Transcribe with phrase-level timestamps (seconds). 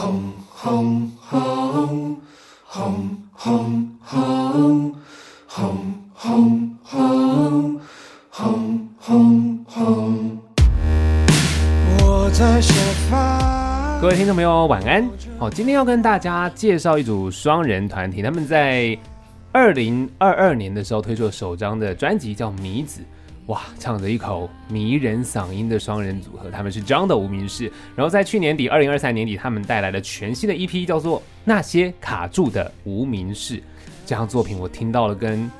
[0.00, 2.16] 轰轰轰
[2.64, 3.86] 轰轰轰
[6.14, 7.78] 轰轰
[8.30, 10.38] 轰轰轰。
[11.98, 12.74] 我在沙
[13.10, 14.00] 发。
[14.00, 15.06] 各位听众朋友，晚安。
[15.38, 18.96] 好，今天要跟大家介绍一组双人团体，他们在
[19.52, 23.02] 二零二二年的时候推出了首张的专辑，叫《米子》。
[23.50, 27.64] 哇，唱着一口迷人嗓音的双人组合，他们是张的无名氏。
[27.96, 33.56] 然后在去年底，二零二三年底，他们带来了全新的一批叫做《那些卡住的无名氏》。
[34.06, 35.50] 这张作品我听到了跟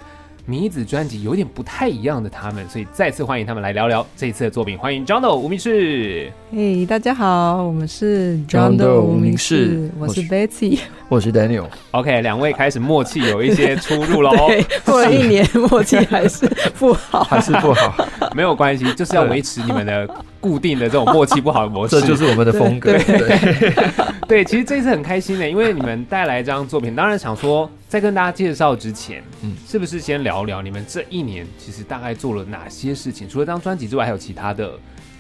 [0.51, 4.77] 谜子专辑有点不太一样的他们，所以再次欢迎他们来聊聊这一次的作品。
[4.77, 6.29] 欢迎 John 的无名氏。
[6.51, 11.67] 嘿，大家好，我们是 John 的无名氏，我是 Betty，我是 Daniel。
[11.93, 14.31] OK，两位开始默契有一些出入了。
[14.35, 14.51] 哦，
[14.85, 16.45] 过了一年，默契还是
[16.77, 18.05] 不好，还是不好。
[18.35, 20.05] 没有关系，就是要维持你们的
[20.41, 22.93] 固定的这种默契不好的模式，这就是我们的风格。
[22.93, 23.75] 对，对，
[24.27, 33.29] 对， 其实这次很开心的，因为你们带来这张作品，当然想说，在跟大家介绍之前，嗯，是不是先聊聊你们这一年其实大概做了哪些事情？
[33.29, 34.73] 除了这张专辑之外，还有其他的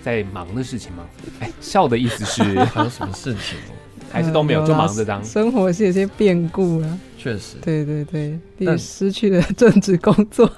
[0.02, 1.04] 在忙的事情吗？
[1.40, 3.58] 哎，笑的意思是 还有什么事情？
[4.11, 5.25] 还是都没有，就忙着当。
[5.25, 6.98] 生活是有些变故啊。
[7.19, 10.50] 确实，对对对，也失去了 正职工作，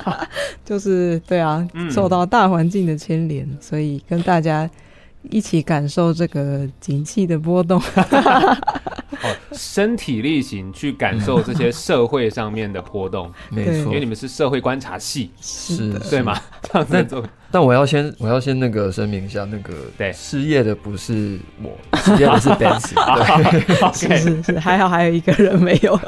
[0.64, 4.68] 就是对啊，嗯、受到大环境的牵连，所以跟大家
[5.30, 7.80] 一起感受这个景气的波动。
[9.20, 16.40] 哦，身体力行去感受这些社会上面的波动， 没错，因为你们是社会观察系，是的，对吗？
[16.62, 17.20] 这样子。
[17.50, 20.12] 但我要先，我要先那个声明一下，那个对。
[20.12, 25.98] 失业的不是我，失业的是 Betsy， 是是是，还好还有一个人没有，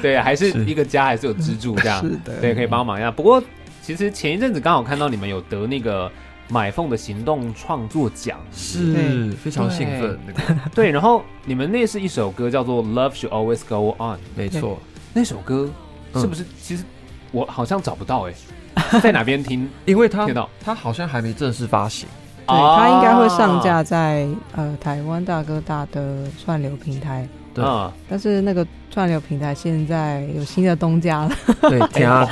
[0.00, 3.10] 对，还是一个家，还是有支柱这样，是的，对，可以帮忙一下。
[3.10, 3.42] 不过
[3.82, 6.10] 其实前一阵子刚好看到你们有得那个。
[6.48, 8.38] 买凤的行动创作奖。
[8.52, 10.18] 是非常兴奋，
[10.74, 14.78] 对，然后你们那是一首歌叫做《Love Should Always Go On》，没错，
[15.12, 15.70] 那首歌
[16.14, 16.44] 是不是？
[16.60, 16.84] 其实
[17.32, 18.34] 我好像找不到哎，
[19.00, 19.68] 在哪边听？
[19.84, 20.48] 因为他听到。
[20.62, 22.08] 它好像还没正式发行，
[22.46, 27.28] 对，他应该会上架在呃台湾大哥大的串流平台。
[27.52, 27.64] 对，
[28.08, 31.36] 但是那个串流平台现在有新的东家了。
[31.62, 32.24] 对， 天啊，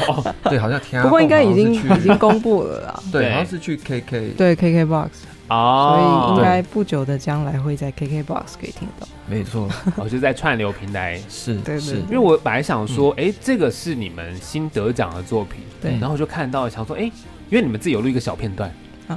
[0.45, 1.03] 对，好像天啊。
[1.03, 3.03] 不过应该已经已经公布了啦。
[3.11, 4.37] 对，好像是去 KK。
[4.37, 5.09] 对，KK Box。
[5.49, 5.97] 哦。
[5.97, 9.09] 所以应该不久的将来会在 KK Box 可以听到。
[9.27, 11.21] 没错，我 就在串流平台。
[11.29, 11.97] 是，对对。
[12.03, 15.65] 因为我本来想说，哎，这个是你们新得奖的作品。
[15.81, 15.99] 对。
[16.01, 17.11] 然后就看到想说，哎，
[17.51, 18.73] 因为你们自己有录一个小片段。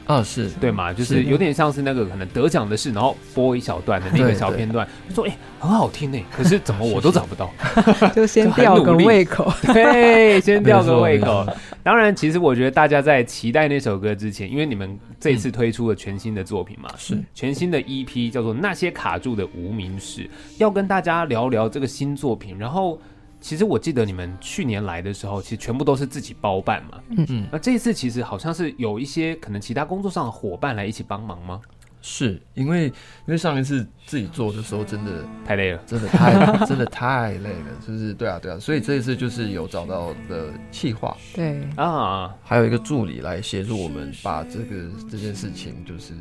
[0.05, 0.49] 啊，是。
[0.61, 7.51] 对嘛，就是有点像是那个可能得奖的事，然后播一小段的那个小片段，就说哎，很好听呢，可是怎么我都找不到，
[8.15, 11.45] 就先吊个胃口， 对，先吊个胃口。
[11.83, 17.17] 当然，其实我觉得大家在期待那首歌之前，因为你们这一次推出了全新的作品嘛，是。
[17.33, 20.21] 全新的 EP 叫做《那些卡住的无名氏》，
[20.57, 22.99] 要跟大家聊聊这个新作品，然后。
[23.39, 27.01] 其实我记得你们去年来的时候，其实全部都是自己包办嘛。
[27.09, 27.47] 嗯嗯。
[27.51, 31.61] 那这一次其实好像是有一些可能其他工作上的伙伴来一起帮忙吗？
[32.07, 32.93] 是因为因
[33.25, 46.13] 为上一次自己做的时候真的太累了，真的太真的太累了， 就是对啊对啊，所以这一次就是有找到的企划，对啊，还有一个助理来协助我们把这个这件事情就是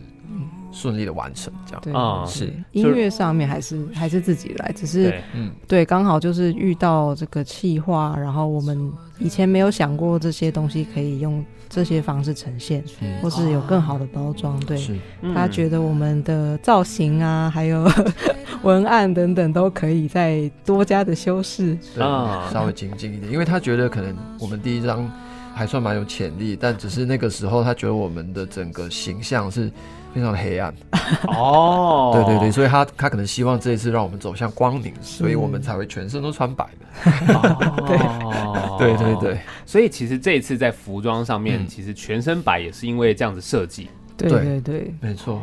[0.73, 1.81] 顺利的完成，这样。
[1.83, 2.53] 对啊是。
[2.73, 5.51] 音乐上面还是还是自己来，只是嗯。
[5.69, 11.45] 对，刚好就是遇到这个气化，然后我们以前没有想过这些东西可以用。
[11.67, 12.85] 这些方式呈现，
[13.21, 14.79] 或是有更好的包装，对，
[15.35, 17.91] 他觉得我们的造型啊，还有
[18.62, 25.11] 文案等等，都可以再多加的修饰，啊，稍微精进一点，因为他觉得可能我们第一张
[25.53, 29.69] 还算蛮有潜力，但只是那个时候他觉得我们的整个形象是。
[30.15, 30.73] 非常的黑暗
[31.27, 36.87] 哦，对对对，所以他他可能希望这一次让我们走向光明，所以我们才会全身都穿白的。
[38.79, 43.89] 对对对对，所以其实这一次在服装上面，其实全身白也是因为这样子设计。
[44.17, 45.43] 对对对，没错。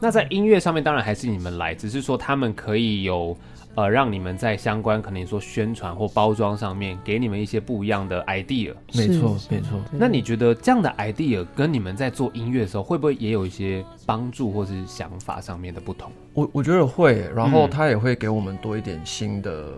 [0.00, 3.36] 那在音乐上面，当然还是你们来，只是说他们可以有。
[3.80, 8.74] 呃，让你们在相关可能说宣传或包装上面，给你们一些不一样的 idea。
[8.94, 9.80] 没错，没错。
[9.90, 16.12] 那你觉得这样的 idea 跟你们在做音乐的时候，会不会也有一些帮助，或是想法上面的不同？
[16.34, 19.68] 我我觉得会，然后他也会给我们多一点新的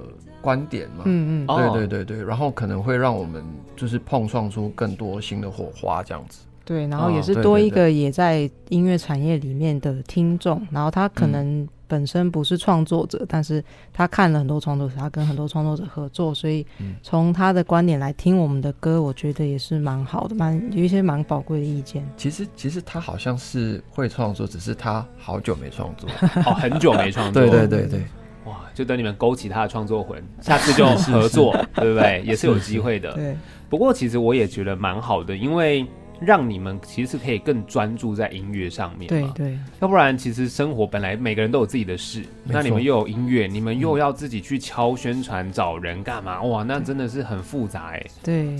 [0.40, 1.04] 观点嘛。
[1.04, 3.44] 嗯嗯，对对对对，然后可能会让我们
[3.76, 6.40] 就是碰撞出更多新的火花，这样子。
[6.64, 13.62] 对，然后也是多一个也在音乐产业里面的听众，然后他可能本身不是创作者，但是
[13.92, 16.64] 他看了很多创作者，他跟很多创作者合作，所以
[17.02, 22.08] 从他的观点来听我们的歌，我觉得也是蛮好的，蛮有一些蛮宝贵的意见。
[22.16, 26.08] 其实其实他好像是会创作，只是他好久没创作，
[26.46, 28.00] 哦，很久没创作，对对对对，
[28.44, 32.22] 哇，就等你们勾起他的创作魂，下次就合作，对不对？
[32.24, 33.12] 也是有机会的。
[33.16, 33.36] 对，
[33.68, 35.84] 不过其实我也觉得蛮好的，因为。
[36.24, 46.42] 让你们其实可以更专注在音乐上面，对对，要不然其实生活本来每个人都有自己的事，那你们又有音乐，你们又要自己去敲宣传、找人干嘛？
[46.42, 48.06] 哇，那真的是很复杂哎。
[48.22, 48.56] 对，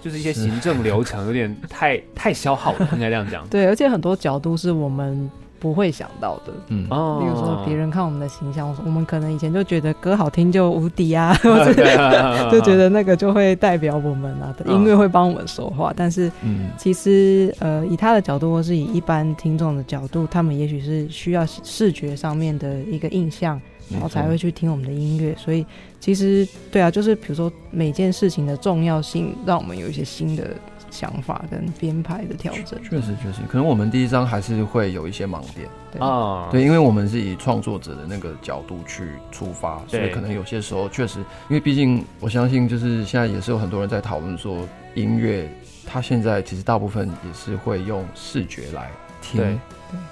[0.00, 3.46] 就是一些行政流程有点太太消耗了， 应该这样讲。
[3.48, 5.30] 对，而且很多角度是我们。
[5.62, 11.72] 不会想到的，嗯，比如说别人看我们的形象，我们可能以前就觉得歌好听就无敌啊， 或者
[12.50, 15.92] 就觉得那个就会代表我们啊，音乐会帮我们说话。
[15.96, 25.32] 但是，嗯其实呃，以他的角度或是以一般听众的角度，他们也许是需要视觉上面的一个印象，然后才会去听我们的音乐。
[25.38, 25.64] 所以，
[26.00, 30.50] 其实对啊，就是比如说每件事情的重要性，让我们有一些新的。
[30.92, 35.68] 想法跟编排的调整，确实确实，可能我们第一章还是会有一些盲点。
[35.98, 45.50] 啊，对，因为我们是以创作者的那个角度去出发，所以可能有些时候确实，因为毕竟我相信，就是现在也是有很多人在讨论说，音乐
[45.86, 48.90] 它现在其实大部分也是会用视觉来
[49.22, 49.58] 听，对，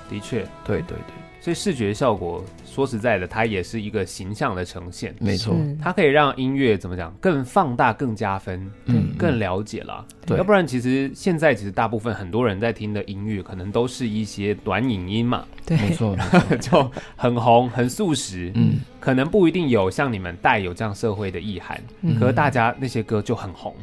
[0.09, 1.20] 的确，对对对。
[1.41, 5.15] 所以视觉效果，说实在的，它也是一个形象的呈现。
[5.19, 10.05] 没错，它可以让音乐怎么讲更放大、更加分，嗯，更了解了。
[10.27, 15.47] 对，要不然其实现在其实大部分很多人在听的音乐，可能都是一些短影音嘛。
[15.65, 16.15] 对，没错，
[16.61, 18.53] 就很红、很速食。
[18.55, 21.81] 嗯，可能不一定有像你们带有这样社会的意涵，
[22.19, 23.75] 可是大家那些歌就很红。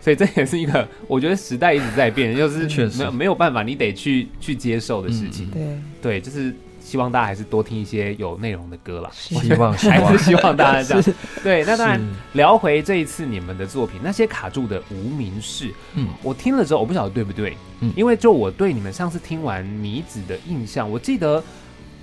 [0.00, 5.50] 所以这也是一个，我觉得时代一直在变，就是没有没有办法，你得去去接受的事情。
[5.50, 6.54] 对，对，就是。
[6.86, 9.10] 希望大家还是多听一些有内容的歌啦。
[9.12, 11.16] 希望还是希望大家这样。
[11.42, 12.00] 对，那当然
[12.34, 15.74] 聊回这一次你们的作品，那些卡住的无名氏。
[15.94, 17.56] 嗯，我听了之后，我不晓得对不对。
[17.80, 21.42] 嗯，因为就我对你们上次听完谜子的印象，我记得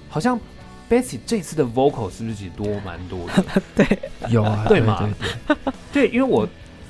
[0.09, 0.38] 好像
[0.89, 3.62] Betsy 这次的 vocal 是不是多蛮多的？
[3.74, 5.09] 对，有啊，对吗？
[5.94, 6.45] 对，因为我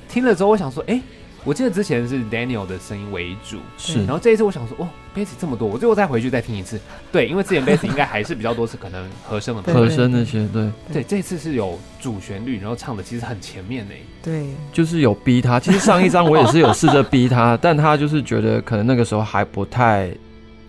[0.09, 0.99] 听了之后，我想说，哎。
[1.45, 6.79] 我记得之前是 Daniel 的声音为主，是，然后这一次我想说，哦，bass 这么多，我最后再回去再听一次，
[7.11, 13.93] 对，因为之前 Betsy 应该还是比较多是可能和声的，和声那些，对，对，这次是有主旋律，然后唱的其实很前面呢，
[14.23, 20.09] 对，就是有逼他，其实上一张我也是有试着逼他， 但他就是觉得可能那个时候还不太。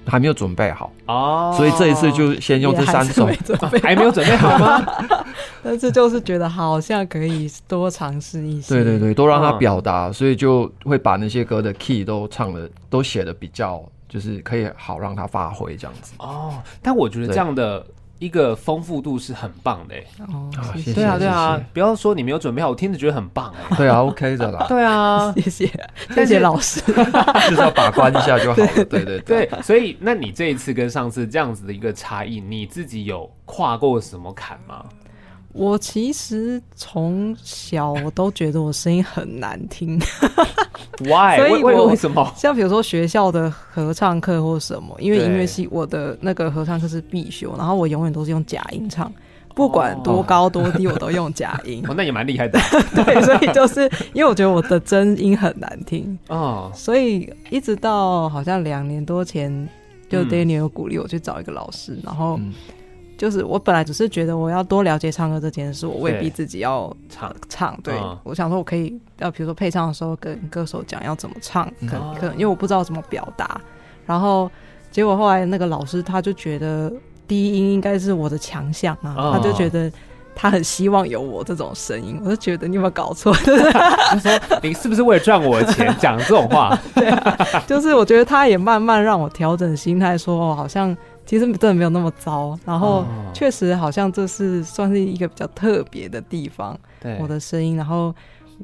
[0.07, 0.93] 还没有准备好。
[1.07, 3.27] 哦，所以这一次就先用这三首，
[3.83, 4.85] 还没有准备好吗？
[5.65, 16.13] 但是就是觉得好像可以多尝试一些，对对对，多让他表达，所以就会把那些歌的 key 都唱的都写的比较，就是可以好让他发挥这样子。
[16.19, 17.85] 哦，但我觉得这样的。
[18.21, 19.95] 一个丰富度是很棒的
[20.33, 25.71] 哦，谢谢对啊对啊，不要说你没有准备好，我听着觉得很棒哎，对啊，OK 的啦， 对啊，谢谢
[26.15, 26.81] 谢谢老师，
[27.51, 29.21] 就是要把关一下就好了，对对。
[29.23, 34.87] 对，所以那你这一次跟上次这样子的一个差异，你自己有跨过什么坎吗？
[35.55, 39.97] 我其实从小我都觉得我声音很难听
[40.99, 41.37] ，Why？
[41.39, 42.29] 所以我为什么？
[42.37, 49.13] 像比如说学校的合唱课或什么，因为音乐系我的那个合唱课是必修，然后我永远都是用假音唱，
[49.55, 51.81] 不管多高多低，我都用假音。
[51.89, 52.59] 哦，那也蛮厉害的。
[52.93, 59.69] 对，所以就是因为我觉得我的真音很难听哦，所以一直到好像两年多前，
[60.11, 62.41] 就 Daniel 有鼓励我去找一个老师，然后。
[63.17, 67.79] 就是我本来只是觉得我要多了解唱歌这件事，我未必自己要唱唱。
[67.83, 73.61] 对，我想说我可以要比如说配唱的时候跟歌手讲要怎么唱，可能可能因为我不知道怎么表达。
[74.05, 74.51] 然后
[74.91, 76.93] 结果后来那个老师他就觉得
[77.27, 79.91] 低音应该是我的强项啊，他就觉得
[80.35, 82.21] 他很希望有我这种声音。
[82.25, 83.33] 我就觉得你有没有搞错？
[84.11, 86.77] 他说你是不是为了赚我的钱讲这种话？
[86.95, 90.95] 对啊，就是我觉得他也慢慢让我调整心态，说好像。
[91.27, 98.15] 其实真的没有那么糟，然后确实好像这是算是一个比较特别的地方，对我的声音，然后。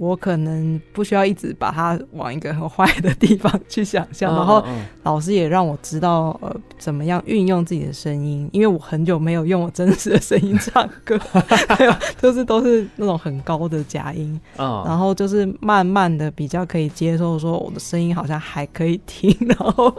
[0.00, 4.64] 我可能不需要一直把它往一个很坏的地方去想象，然后
[5.02, 11.18] 老师也让我知道呃怎么样运用自己的声音，因为我很久没有用我真实的声音唱歌，
[11.68, 19.94] 还有就是都是那种很高的假音，然后就是慢慢的比较可以接受说我的声音好像还可以听，然后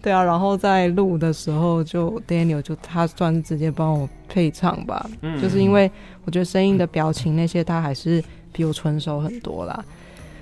[0.00, 5.04] 对啊，然后在录的时候就 Daniel 就他算是直接帮我配唱吧，
[5.42, 5.90] 就是因为
[6.24, 8.22] 我觉得声音的表情那些他还是。
[8.56, 9.84] 比我纯熟很多啦，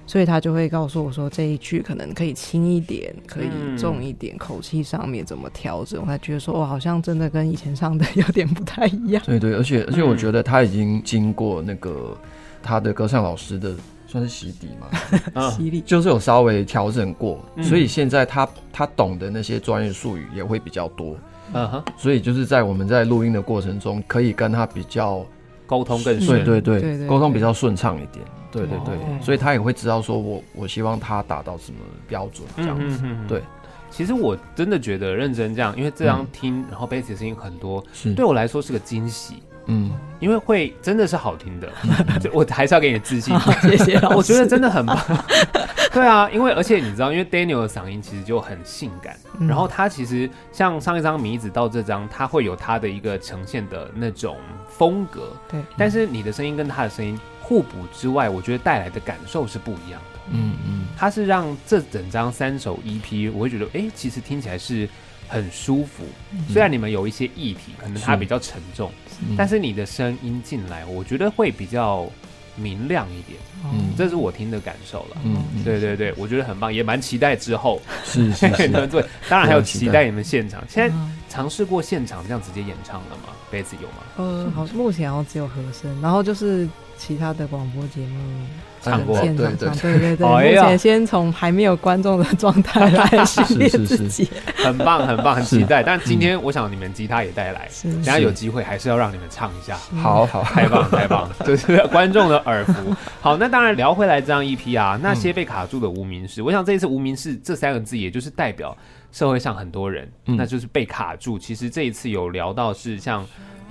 [0.06, 6.00] 所以他就会告诉我说，这一句可能可以轻一点，可以重一点，嗯、口气上面怎么调整。
[6.00, 9.20] 我才觉得说，我，好像真的跟以前唱的 有点不太一样。
[9.26, 12.16] 对对，而且而且我觉得他已经经过那个
[12.62, 13.74] 他的歌唱老师的
[14.06, 21.16] 算是洗底嘛， 洗礼就是有稍微调整过，所以现在他他懂的那些专业术语也会比较多。
[21.52, 25.24] 嗯哼，所以就是在我们在录音的过程中，可以跟他比较
[25.66, 28.24] 沟通更顺，对对对，沟通比较顺畅一点。
[28.50, 33.04] 对对对，所以他也会知道说我我希望他达到什么标准这样子。
[33.26, 33.42] 对，
[33.90, 37.82] 其实我真的觉得认真这样，因为这样听，然后贝斯的声音很多，
[38.14, 39.42] 对我来说是个惊喜。
[39.66, 39.90] 嗯，
[40.20, 41.68] 因为会真的是好听的，
[42.32, 43.36] 我还是要给你自信。
[43.62, 44.98] 谢谢， 我觉得真的很棒。
[45.92, 54.36] 对啊，因为而且你知道，因为 Daniel 的嗓音其实就很性感，然后他其实像上一张米子到这张，他会有他的一个呈现的那种
[54.68, 55.28] 风格。
[55.48, 57.18] 对，但是你的声音跟他的声音。
[57.46, 60.20] 互补之外，我觉得带来的感受是不一样的。
[60.30, 64.88] 嗯嗯，他是让这整张三首 EP，我会觉得，哎、欸，其实听起来是
[65.28, 66.04] 很舒服。
[66.32, 68.90] 嗯、虽然你们有一些议题，可能它比较沉重，
[69.36, 72.08] 但是你的声音进来，我觉得会比较
[72.56, 73.38] 明亮一点。
[73.64, 75.16] 嗯，这是我听的感受了。
[75.24, 77.80] 嗯，对对对，我觉得很棒，也蛮期待之后。
[78.04, 80.62] 是是是， 对，当然还有期待你们现场。
[80.68, 80.94] 现在
[81.28, 83.32] 尝试过现场这样直接演唱了吗？
[83.50, 83.96] 杯子有吗？
[84.16, 86.68] 呃，好，目前好像只有和声，然后就是。
[86.96, 88.46] 其他的广播节目
[88.84, 90.16] 唱过，对对对。
[90.16, 95.82] 对，目前先从还没有观众的状态来 训练自己，很棒很棒，很期待。
[95.82, 99.76] 但今天我想你们吉他也带来，等下有机会还是要让你们唱一下。
[100.00, 102.94] 好 好，太棒太棒， 就是观众的耳福。
[103.20, 108.76] 好，那当然聊回来这张 EP 啊，那些被卡住的无名氏，我想这一次无名氏这三个字，也就是代表
[109.10, 111.38] 社会上很多人，那就是被卡住。
[111.38, 113.26] 其实这一次有聊到是像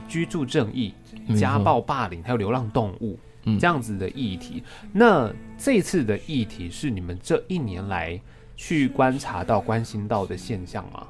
[0.08, 0.93] 居住正义。
[1.39, 4.63] 家暴、霸凌，还有流浪动物，嗯，这样子的议题。
[4.91, 8.19] 那这次的议题是你们这一年来
[8.55, 11.07] 去观察到、关心到的现象吗？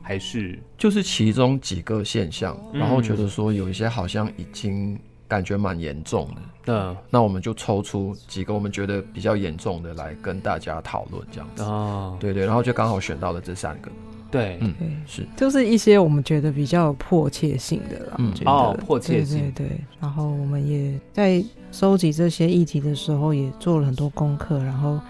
[0.00, 11.62] 还是就是其中几个现象，然后觉得说有一些好像已经感觉蛮严重的，嗯，那我们就抽出几个我们觉得比较严重的来跟大家讨论，这样子。
[11.62, 13.90] 哦，对对，然后就刚好选到了这三个。
[14.30, 14.74] 对，嗯，
[15.06, 21.42] 是，就是一些我们觉得比较有迫切性的啦，嗯，哦，迫切性，对，对，然后我们也在
[21.72, 25.00] 收集这些议题的时候，也做了很多功课，然后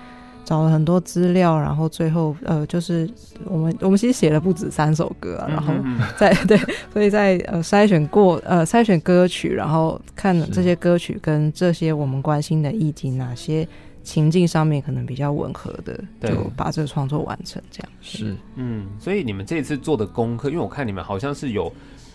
[0.44, 3.08] 找了很多资料，然后最后，呃，就是
[3.44, 5.74] 我们我们其实写了不止三首歌啊，然后
[6.16, 6.56] 在 对，
[6.92, 13.66] 所以在呃筛选过呃筛选歌曲，然后看这些歌曲跟这些我们关心的议题哪些。
[14.08, 17.92] 情境上面可能比较吻合的，就把这个创作完成，这样。
[18.00, 21.70] 是，嗯，所以你们这次做的功课，因为我看你们好像是有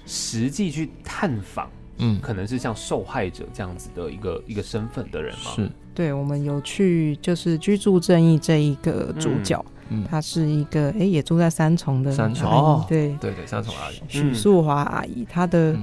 [0.07, 1.69] 实际去探访，
[2.00, 5.51] 嗯，可能是像受害者这样子的一个一个身份的人嘛？
[5.55, 13.15] 是，对，我们有去，就是居住正义这一个主角，嗯，他是一个，哎，也住在三重的三重，哦，对。
[13.21, 14.01] 对对，三重阿姨。
[14.07, 15.77] 许素华阿姨，她的。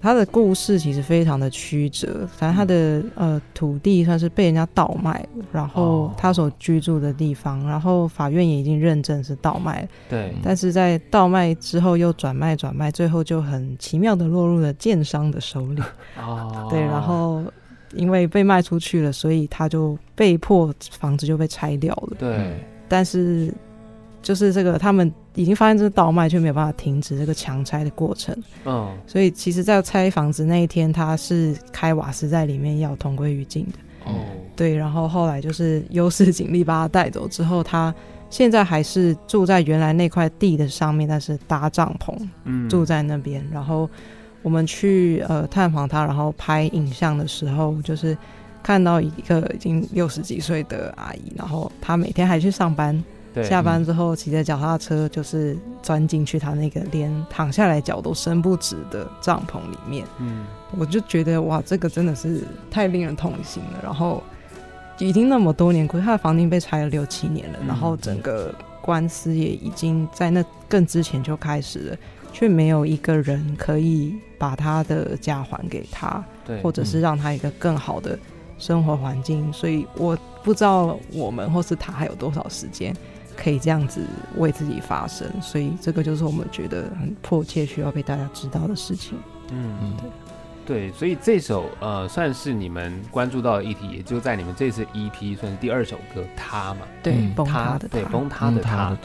[0.00, 15.82] 他的故事其实非常的曲折，反正他的呃土地算是被人家倒卖，然后他所居住的地方，然后法院也已经认证是倒卖，对，但是在倒卖之后又转卖转卖，最后就很奇妙的落入了建商的手里，
[16.18, 17.42] 哦， 对，然后
[17.94, 23.52] 因为被卖出去了，所以他就被迫房子就被拆掉了，对，但是。
[24.22, 28.36] 就是这个，他们已经发现这是倒卖，却没有办法停止这个强拆的过程。
[28.64, 34.10] 嗯，所以其实，在拆房子那一天，他是开瓦斯在里面要同归于尽的。
[34.10, 34.14] 哦，
[34.56, 37.94] 对，然后后来就是优势警力把他带走之后，他
[38.30, 43.46] 现在还是住在原来那块地的上面，但是搭帐篷，嗯，住在那边。
[43.52, 43.88] 然后
[44.42, 48.16] 我们去呃探访他，然后拍影像的时候，就是
[48.62, 53.04] 看到一个已经六十几岁的阿姨，然后她每天还去上班。
[53.44, 60.06] 下班之后骑着脚踏车，就是钻进去他那个连躺下来脚都伸不直的帐篷里面。
[60.18, 60.46] 嗯，
[60.78, 63.80] 我就觉得哇，这个真的是太令人痛心了。
[63.82, 64.22] 然后
[64.98, 71.96] 已经那么多年过去，他的房顶被拆了六七年了，然后整个官司也已经在那更之前就开始了，
[72.32, 78.18] 却没有一个人可以把他的家还给他，对，或者是让他一个更好的
[78.58, 79.52] 生活环境。
[79.52, 82.96] 所以我不知道我们或是他还有多少时间。
[83.36, 84.00] 可以这样子
[84.36, 89.18] 为自己发声，所以这个就是我们觉得很迫切需要被大家知道的事情。
[89.52, 89.94] 嗯，
[90.66, 98.96] 对，对，所以这首呃算是你们关注到的议题，也就在你们这次 EP 算是第二首歌《他》嘛，对，崩塌的，对，崩塌的他。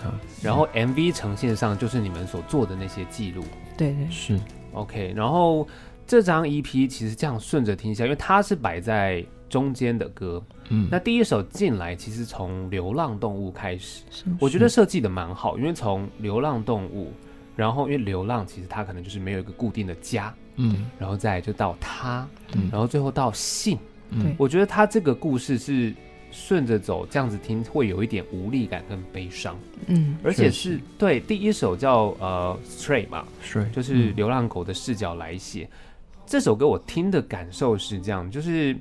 [0.42, 3.44] 然后 MV 呈现上就是你们所做的那些记录，
[3.78, 4.40] 对对是
[4.74, 5.14] OK。
[5.16, 5.68] 然后
[6.08, 9.24] 这张 EP 其实这样顺着听一下，因为它是摆在。
[9.52, 10.42] 中间的歌。
[10.70, 17.12] 嗯，那第一首进来其实从流浪动物开始，是我觉得设计的蛮好，因为从流浪动物，
[17.58, 23.78] 然后因为流浪其实它可能就是没有一个固定的家，嗯，然后再就到他，嗯，然后最后到信，
[24.12, 25.94] 嗯，我觉得他这个故事是
[26.32, 35.70] 顺着走，这样子听会有一点无力感跟悲伤，嗯，而且是对第一首叫呃 Stray 嘛，Stray 就是流浪狗的视角来写、嗯、
[36.26, 38.74] 这首歌，我听的感受是这样，就是。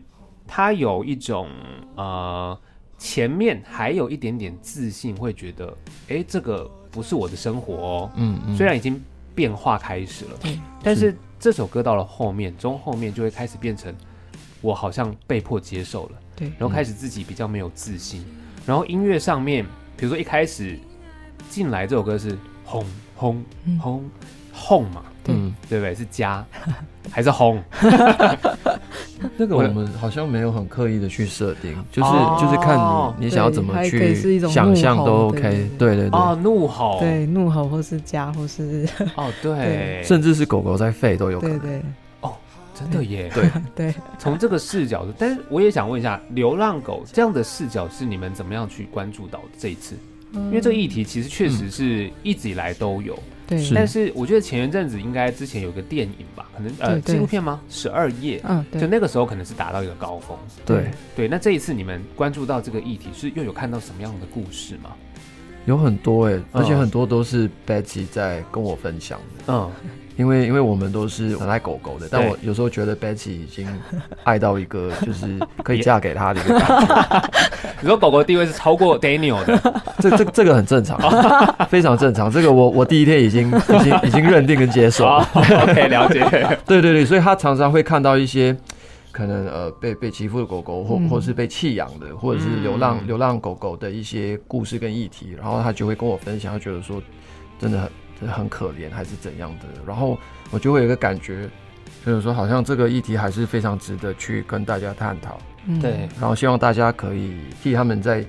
[0.52, 1.48] 他有一种
[1.94, 2.58] 呃，
[2.98, 5.68] 前面还有一点点自信，会觉得，
[6.08, 8.10] 哎、欸，这个不是我的生活哦。
[8.16, 9.00] 嗯，嗯，虽然已经
[9.32, 13.94] 变化开始了，对，但是这首歌到了后面，中后面就会开始变成，
[14.60, 19.64] 我好像被迫接受了，对，然后开始自己比较没有自信，嗯、然后音乐上面，
[19.96, 20.76] 比如说一开始
[21.48, 23.44] 进来这首歌是轰轰
[23.80, 24.10] 轰
[24.52, 25.04] 轰嘛。
[25.26, 25.94] 嗯，对不对？
[25.94, 26.44] 是加
[27.10, 27.62] 还是轰？
[29.36, 32.78] 那个我们好像没有很刻意的去设定，就是、哦、就是看
[33.18, 35.68] 你你想要怎么去想象都 OK。
[35.78, 41.58] 对对对，哦，怒吼，对，怒吼或是加或是 哦，对，甚至是狗狗在吠都有可能。
[41.58, 41.82] 对对，
[42.20, 42.32] 哦，
[42.74, 43.30] 真的耶。
[43.34, 49.96] 对对，从这个视角，但是我也想问一下，流浪狗这样的视角是你们怎么样去关注到的这一次？
[50.32, 53.18] 嗯、因为这个议题其实确实是一直以来都有。
[53.50, 57.60] 对，但是我觉得前一阵子应该之前有个电影吧，可能呃纪录片吗？
[57.68, 60.38] 十二夜，嗯，就那个时候可能是达到一个高峰。
[60.64, 64.94] 对对，那这一次你们关注到这个议题，是又有看到什么样的故事吗？
[65.66, 69.52] 有很多哎、欸，而且很多都是 Betty 在跟我分享的。
[69.52, 69.70] 嗯。
[70.20, 73.66] 因为因为我们都是很爱狗狗的，但我有时候觉得 Betsy 已经
[74.22, 77.30] 爱到一个就是可以嫁给他的一个感觉。
[77.80, 81.00] 你说狗狗地位是超过 Daniel 的，这这这个很正常，
[81.70, 82.30] 非常正常。
[82.30, 85.26] 这个我我第一天已经已经已经认定跟接受了。
[85.34, 86.20] OK，了解。
[86.68, 88.54] 对对对，所以他常常会看到一些
[89.10, 97.02] 可能呃被被欺负的狗狗，或或是被弃养的，或者是流浪流浪狗狗的一些故事跟议题，然后他就会跟我分享，他觉得说
[97.58, 97.90] 真的很。
[98.28, 99.66] 很可怜还是怎样的？
[99.86, 100.18] 然后
[100.50, 101.48] 我就会有一个感觉，
[102.04, 105.38] 就是说好像这个议题还是非常值得去跟大家探讨。
[105.66, 108.24] 嗯、对，然后希望大家可以替他们再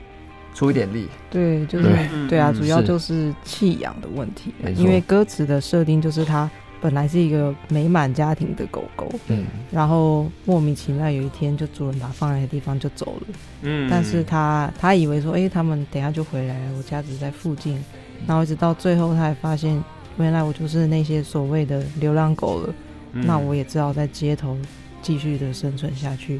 [0.54, 1.08] 出一点力。
[1.30, 1.88] 对，就是
[2.28, 4.54] 对，啊，主要就是弃养的问题。
[4.76, 6.50] 因为歌词的设定就是它
[6.82, 13.28] 本来是一个美满家庭的狗狗，嗯，然后莫名其妙有一天就主人把它放在的地方就走了，
[13.62, 17.82] 嗯，但是他他以为说，哎，他们等下就回来了，我家只在附近。
[18.28, 19.84] 然后一直到最后，他才发现，
[20.18, 22.74] 原来我就是那些所谓的流浪狗了。
[23.14, 24.58] 嗯、那我也只好在街头
[25.02, 26.40] 继续的生存下去。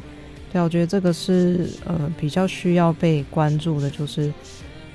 [0.52, 4.32] 对，我觉得这个是呃比较需要被关注的，就是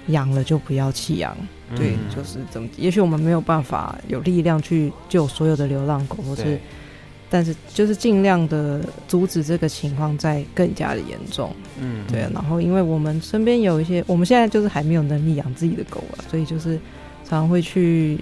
[0.07, 1.35] 养了就不要弃养。
[1.75, 2.67] 对，嗯、就是怎么？
[2.77, 6.59] 也许我们没有办法有力量去救所有的流浪狗，或是。
[7.29, 12.21] 但是就是尽量的阻止这个情况再更加的严重，嗯，对。
[12.33, 16.75] 然后因为我们身边有一些，我们现在就是还没有能力养自己的狗啊，所以就是
[17.23, 18.19] 常常会去，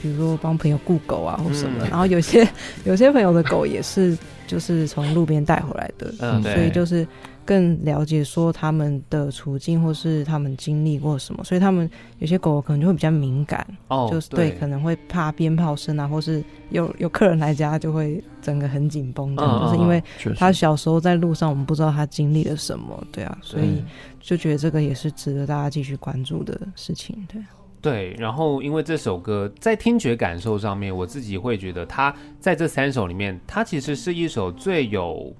[0.00, 1.84] 比如说帮朋友雇狗啊或什么。
[1.84, 2.48] 嗯、然后有些
[2.84, 7.06] 有些朋友的狗也是就是从路边带回来的，嗯，所以就是。
[7.44, 20.02] 更了解说他们的处境，或是他们经历过什么，所以他们有些狗可能就会比较敏感，哦，就是对，可能会怕鞭炮声啊，或是有有客人来家就会整个很紧绷，这样，就是因为
[20.36, 23.84] 他小时候在路上，我们不知道他经历了什么，对啊，所以
[24.20, 27.40] 就觉得这个也是值得大家继续关注的事情，对。
[27.80, 35.30] 对，然后因为这首歌在听觉感受上面，我自己会觉得它在这三首里面，它其实是一首最有。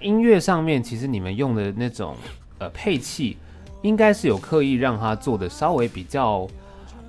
[0.00, 2.16] 音乐上面，其实你们用的那种
[2.58, 3.36] 呃配器，
[3.82, 6.46] 应该是有刻意让它做的稍微比较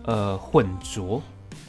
[0.05, 1.21] 呃混浊，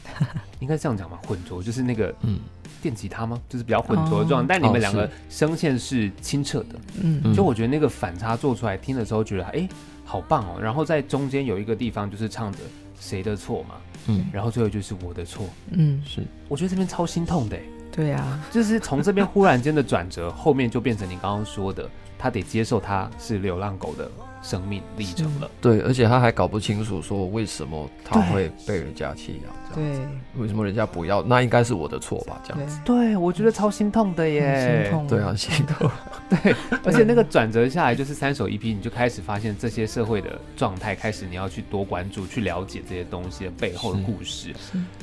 [0.61, 1.19] 应该这样讲吧？
[1.27, 2.39] 混浊就是那个嗯
[2.81, 3.41] 电吉他吗？
[3.49, 4.47] 就是比较混浊的状态。
[4.49, 9.69] 但你们两个声线是清澈的，嗯，就我觉得那个反差做出来听的时候，觉得哎
[10.05, 10.61] 好棒哦。
[10.61, 12.59] 然后在中间有一个地方就是唱着
[13.01, 13.75] 谁的错嘛，
[14.07, 17.59] 嗯，然后最后就是我的错，嗯，是，我觉得这边超心痛的。
[17.99, 24.09] 对啊，就是从这边忽然间的转折，后面就变成你刚刚说的，他得接受他是流浪狗的
[24.49, 25.51] 生命历程了。
[25.61, 30.01] 对，而且他还搞不清楚说为什么他会被人家弃养，这样子。
[30.35, 31.23] 对，为什么人家不要？
[31.23, 32.41] 那应该是我的错吧？
[32.43, 32.81] 这样子。
[32.85, 34.83] 对，我觉得超心痛的耶。
[34.83, 35.07] 心痛。
[35.07, 35.91] 对啊，心痛。
[36.31, 44.55] 对， 而且那个转折下来，就是三首 EP，你就开始发现这些社会的状态，开始你要去多关注、去了解这些东西的背后的故事。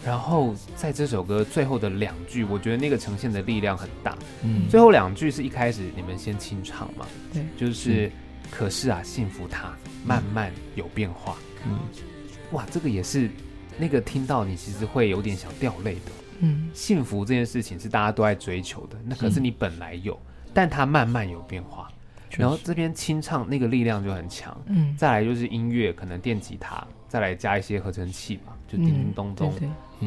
[0.04, 4.18] 然后在这首歌最后的两句，我觉得那个呈现的力量很大。
[4.42, 4.68] 嗯。
[4.70, 7.06] 最后两句是一开始你们先清唱嘛？
[7.32, 7.44] 对。
[7.58, 8.12] 就是，
[8.52, 9.74] 可是啊，幸福它
[10.06, 11.36] 慢慢有变化。
[11.66, 11.80] 嗯。
[12.52, 13.30] 哇，这个也是
[13.78, 16.12] 那个听到你其实会有点想掉泪的。
[16.40, 16.70] 嗯。
[16.74, 20.20] 幸福这件事情是大家都在追求的，那可是你本来有。
[20.54, 21.90] 但它慢慢有变化，
[22.30, 29.54] 然后这边清唱那个力量就很强，嗯，再来就是音乐，可能电吉他，再来加一些合成器嘛，就叮叮咚咚，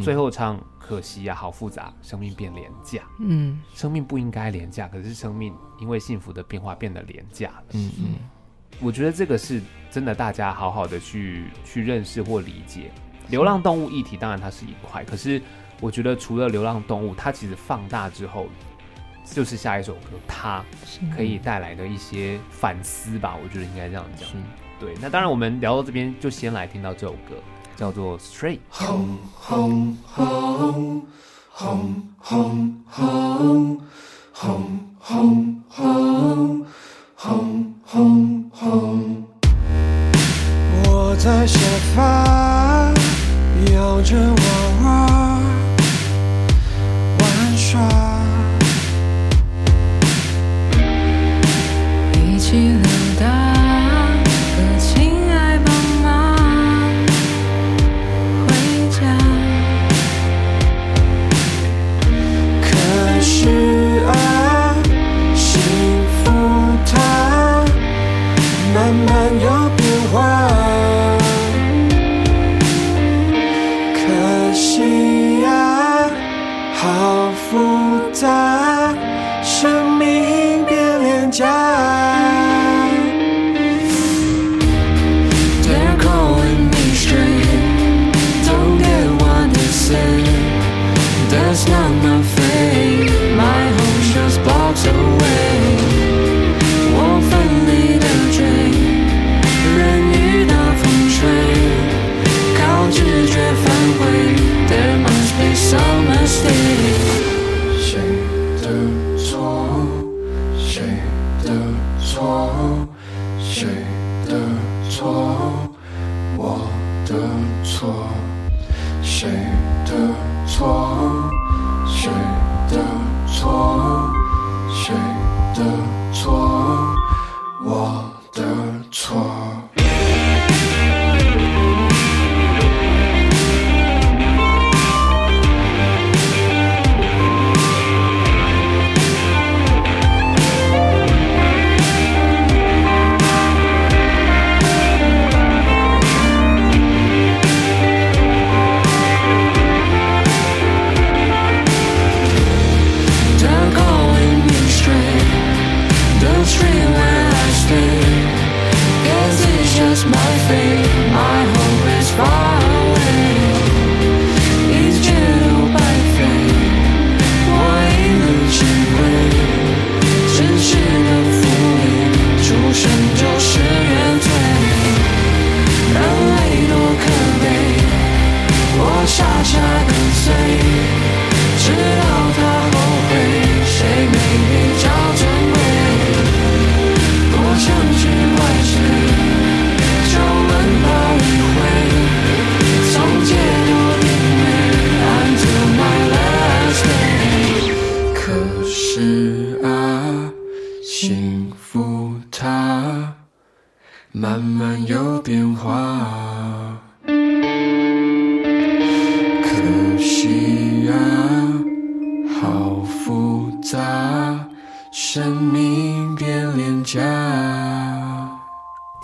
[0.03, 8.15] 最后唱可惜呀，好复杂，生命变廉价，嗯，生命不应该廉价，可是生命因为幸福的变化变得廉价了，嗯嗯，
[8.79, 12.91] 我觉得这个是真的，大家好好的去去认识或理解。
[13.31, 15.41] 流浪动物议题，当然它是一块，可是
[15.81, 18.49] 我觉得除了流浪动物，它其实放大之后。
[19.31, 20.65] 就是下一首歌，它
[21.15, 24.27] 可以带来的一些反思吧，我觉得应该这样讲。
[24.81, 27.35] 对，那当然，我们聊到这边，就先来听到这首歌，
[27.77, 28.59] 叫做《Stray》。
[40.85, 41.59] 我在沙
[41.97, 42.95] 发
[43.73, 44.43] 摇着娃
[44.85, 44.87] 娃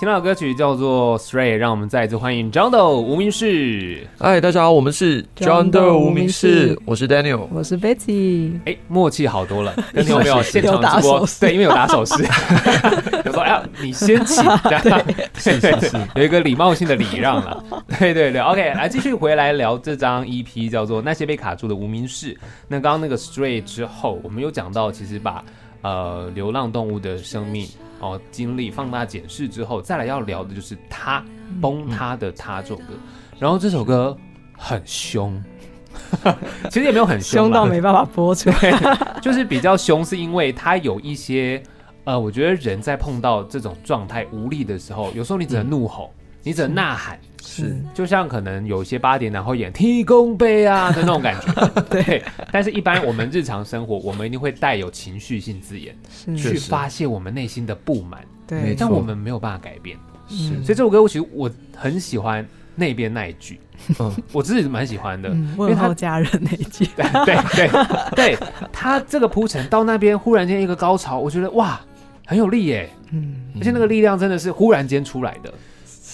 [0.04, 4.06] 这首歌曲叫做《Stray》，让我们再一次欢迎 John Doe 无名氏。
[4.18, 8.60] 嗨，大家好，我们是 John Doe 无名氏，我是 Daniel，我是 Betty。
[8.66, 12.22] 哎，默契好多了，跟听众朋友现场直播，对，因为有打手势，
[13.24, 17.64] 有说哎呀，你先起，对对 对，有一个礼貌性的礼让了，
[17.98, 18.42] 对对对。
[18.42, 22.34] OK，来继续回来聊这张 EP，叫做《那些被卡住的无名氏》。
[22.68, 25.42] 那刚刚那个 Stray 之后，我们有讲到，其实把
[25.80, 27.66] 呃流浪动物的生命。
[28.04, 31.24] 哦，经历放大检视之后，再来要聊的就是他
[31.60, 32.98] 崩塌的他这首歌，嗯、
[33.38, 34.16] 然后这首歌
[34.58, 35.42] 很凶，
[36.70, 38.50] 其实也没有很凶，凶到没办法播出。
[38.50, 41.62] 来，就是比较凶，是因为他有一些
[42.04, 47.18] 呃，我觉得人在碰到这种状态无力的时候，有时候你只能怒吼，嗯、你只能呐喊。
[47.46, 52.22] 是，就像可能有些八点档会演提供杯啊的那种感觉， 对。
[52.50, 55.94] 但是，一般我们日常生活，我们一定会带有情绪性字眼，
[56.36, 58.24] 去发泄我们内心的不满。
[58.46, 59.96] 对，但我们没有办法改变。
[60.26, 63.60] 是，所以这首歌，我其实我很喜欢那边那一句，
[64.00, 67.68] 嗯，我自己蛮喜欢的，因为他家人那一句， 对对
[68.16, 68.38] 对，
[68.72, 71.78] 他这个铺陈到那边，忽然间一个高潮，我觉得哇，
[72.26, 75.52] 很有力耶，嗯，而且那个力量真的是忽然间出来的。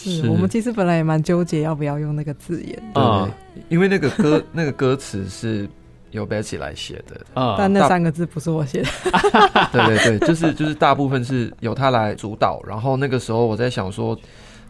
[0.04, 3.30] 是我们其实本来也蛮纠结要不要用那个字眼，对，
[3.68, 5.68] 因为那个歌 那个歌词是
[6.10, 8.88] 由 Betsy 来写的，啊，但那三个字不是我写的，
[9.72, 14.18] 对对对，就是就是大部分是由他来主导，然后那个时候我在想说，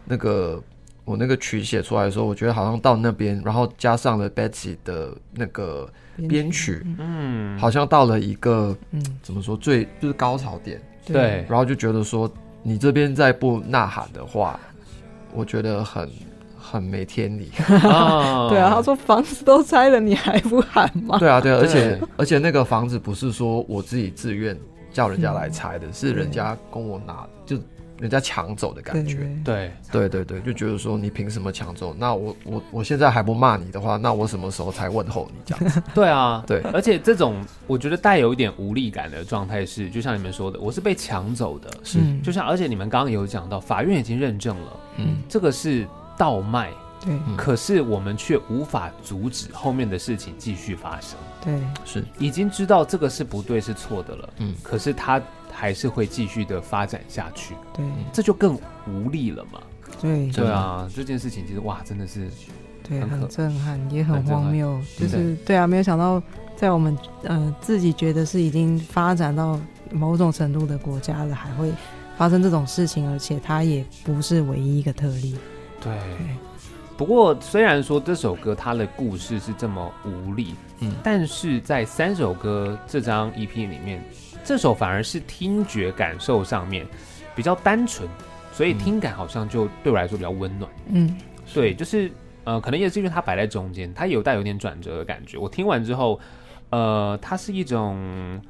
[0.05, 0.61] 那个
[1.05, 5.89] 我那个曲写出来的时候，我觉得好像到那边，然后加上了 Betsy 的那个
[6.29, 9.03] 编曲，嗯，好像到了一个嗯。
[9.23, 14.59] 怎么说最就是高潮点，对，然后就觉得说你这边再不呐喊的话。
[15.33, 16.09] 我觉得很
[16.57, 17.51] 很没天理。
[17.67, 21.17] 对啊，他说房子都拆了，你还不喊吗？
[21.19, 24.57] 对啊，对啊，而且而且那个房子不是说我自己自愿
[24.91, 27.57] 叫人家来拆的，是人家跟我拿就。
[28.01, 29.71] 人家抢走的感觉，对。
[29.91, 30.09] 对。
[30.09, 31.95] 对对，就觉得说你凭什么抢走？
[31.97, 35.81] 那我我我现在还不骂你的话，那我什么时候才问候你这样子？
[35.93, 45.87] 对啊，对，而且这种我觉得带有一点无力感的状态是，就像你们说的，我是被抢走的，是，就像而且你们刚刚有讲到，法院已经认证了，嗯，这个是
[46.17, 46.71] 倒卖，
[47.05, 52.03] 对，可是我们却无法阻止后面的事情继续发生，对，是。
[52.17, 55.21] 已经知道这个是不对是错的了，嗯，可是他。
[55.51, 59.61] 还是会继续的发展下去，对，这就更无力了嘛。
[60.01, 62.29] 对，对啊，这件事情其实哇，真的是
[62.81, 64.79] 对，很震撼，也很荒谬。
[64.97, 66.21] 就是对啊，没有想到
[66.55, 69.59] 在我们呃自己觉得是已经发展到
[69.91, 71.71] 某种程度的国家了，还会
[72.17, 75.35] 发生这种事情，而且它也不是唯一一个特例。
[75.81, 75.93] 对。
[76.97, 84.03] 不过虽然说这首歌它的故事是这么无力，嗯，但是在三首歌这张 EP 里面。
[84.43, 86.85] 这首反而是听觉感受上面
[87.35, 88.07] 比较单纯，
[88.51, 90.69] 所以听感好像就对我来说比较温暖。
[90.87, 91.15] 嗯，
[91.53, 92.11] 对，就是
[92.43, 95.37] 呃，可能也是因为它摆在中间，它有带有点转折的感觉。
[95.37, 96.19] 我听完之后，
[96.71, 98.41] 呃，它是一种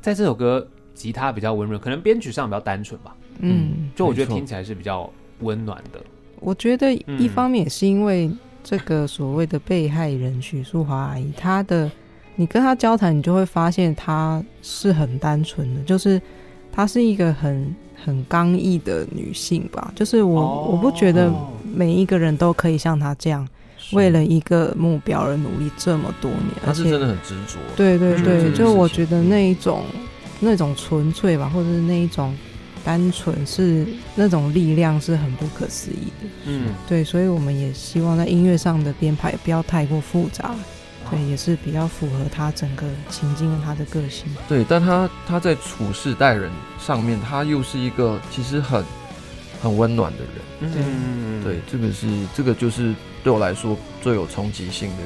[0.00, 3.16] 在这首歌吉他比较温润，可能编曲上比较单纯吧。
[3.38, 6.00] 嗯，就我觉得听起来是比较温暖的。
[6.40, 8.30] 我觉得一方面也是因为
[8.64, 11.90] 这个所谓的被害人许淑华阿姨，她的。
[12.40, 16.18] 你跟他交谈，你就会发现他是很单纯的，就是
[16.72, 19.92] 她是一个很很刚毅的女性吧。
[19.94, 21.30] 就是我、哦、我不觉得
[21.70, 23.46] 每一个人都可以像她这样，
[23.92, 26.54] 为了一个目标而努力这么多年。
[26.64, 27.58] 她是真的很执着。
[27.76, 29.82] 对对对，就我觉得那一种
[30.40, 32.34] 那种纯粹吧，或者是那一种
[32.82, 36.28] 单纯，是那种力量是很不可思议的。
[36.46, 40.54] 嗯，对，所以我们也希望在音乐上的编排不要太过复杂。
[41.10, 44.26] 对，也是比较符合他整个情境和他的个性。
[44.48, 48.84] 对，但他他在处事待人上面，他又是一个其实很
[49.60, 50.72] 很温暖的人。
[50.76, 52.94] 嗯，对，这个是这个就是
[53.24, 55.02] 对我来说最有冲击性的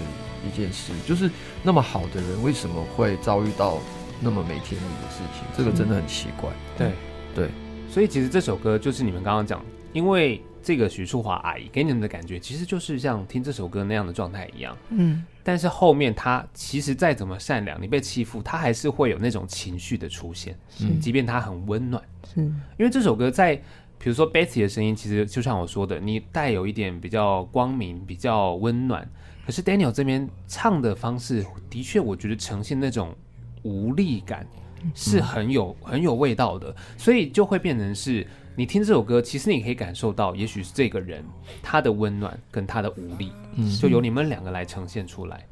[0.46, 1.30] 一件事，就是
[1.62, 3.78] 那么好的人为什么会遭遇到
[4.20, 5.44] 那么没天理的事情？
[5.56, 6.50] 这个真的很奇怪。
[6.76, 6.92] 对
[7.34, 7.48] 对，
[7.90, 10.42] 所以其实这首歌就是你们刚刚讲，因为。
[10.64, 14.74] 这个许淑华阿姨给你们的感觉，其实就是像听这首歌那样的状态一样。
[14.88, 20.58] 嗯，但是后面她其实再怎么善良，你被欺负，她还是会有那种情绪的出现。
[20.80, 22.02] 嗯，即便她很温暖。
[22.36, 23.54] 嗯，因为这首歌在，
[23.98, 29.06] 比如说 Betty 的声音，其实就像我说的，你带有一点比较光明、比较温暖。
[29.44, 33.14] 可是 Daniel 这边唱的方式，的确我觉得呈现那种
[33.62, 34.46] 无力感，
[34.94, 38.26] 是很有很有味道的，所以就会变成是。
[38.56, 41.24] 你听这首歌，其实你可以感受到，也许是这个人
[41.60, 45.44] 他的温暖跟他的无力，嗯，就由你们两个来呈现出来。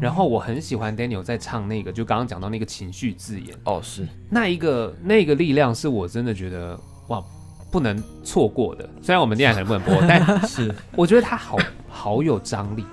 [0.00, 7.22] 然后我很喜欢 Daniel 在唱那个，就刚刚讲到那个情绪字眼，哦，是那一个那个力量，是我真的觉得哇，
[7.70, 8.88] 不能错过的。
[9.00, 11.56] 虽然我们电台可能不能播，但 是我觉得他好
[11.88, 12.84] 好有张力。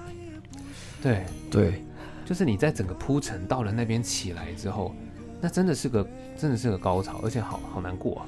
[1.01, 1.83] 对对，
[2.25, 4.95] 就是你在整个铺陈到了那边起来之后。
[5.39, 8.25] 那真的是个，真的是个高潮，而且好好难过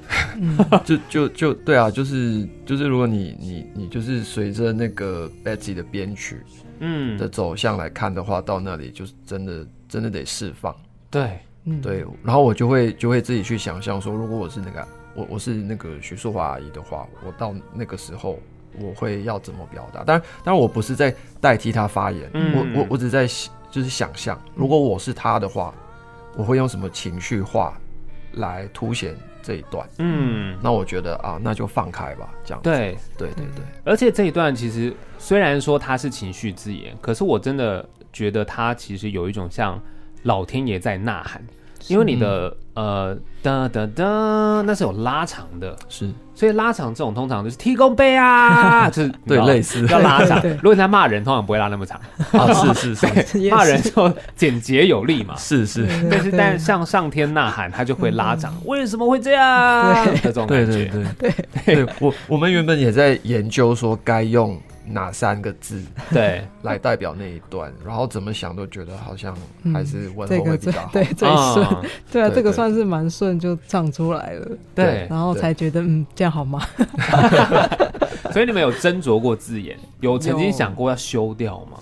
[0.70, 0.78] 啊！
[0.86, 6.40] 就就就对啊，就是就是，如果你你你就是随着那个 Betsy 的编曲，
[6.78, 10.72] 嗯的走向来看的话，到那里就是真的真的得释放。
[11.10, 11.40] 对，
[11.82, 18.38] 对，然后我就会就会自己去想象说，如果我是那个我我是那个徐淑华阿姨的话，我到那个时候
[18.78, 20.04] 我会要怎么表达？
[20.04, 23.26] 当然当然，我不是在代替她发言，嗯、我我我只在
[23.68, 25.74] 就是想象，如果我是她的话。
[26.36, 27.78] 我会用什么情绪化
[28.34, 29.88] 来凸显这一段？
[29.98, 32.62] 嗯，那我觉得啊，那就放开吧，这样。
[32.62, 33.64] 对，对，对，对。
[33.84, 39.80] 而且这一段其实虽然说它是情绪字眼，可是我真的觉得它其实有一种像
[40.22, 41.42] 老天爷在呐喊，
[41.88, 44.04] 因为你的呃哒哒哒，
[44.62, 50.42] 那是有拉长的，是，所以拉长这种通常就是踢弓背啊， 就是对类似要拉长。
[50.62, 52.00] 如果他骂人，通常不会拉那么长
[52.32, 55.86] 啊， 是是是，骂人就简洁有力嘛，是是。
[56.10, 60.08] 但是但像上天呐喊，他就会拉长，为什么会这样？
[60.22, 61.34] 这种感觉，对对对
[61.66, 61.94] 对对。
[61.98, 64.58] 我我们原本也在研究说该用。
[64.90, 66.44] 哪三个字对。
[66.62, 67.72] 来代表那一段？
[67.84, 69.34] 然后怎么想都觉得好像
[69.72, 71.66] 还是问候会比较好，对最顺，
[72.12, 76.60] 对啊，这个算是蛮顺就唱出来了，对，然后才觉得嗯这样好吗？
[78.32, 81.78] 所以你们有斟酌过字眼，有曾经想过要修掉吗？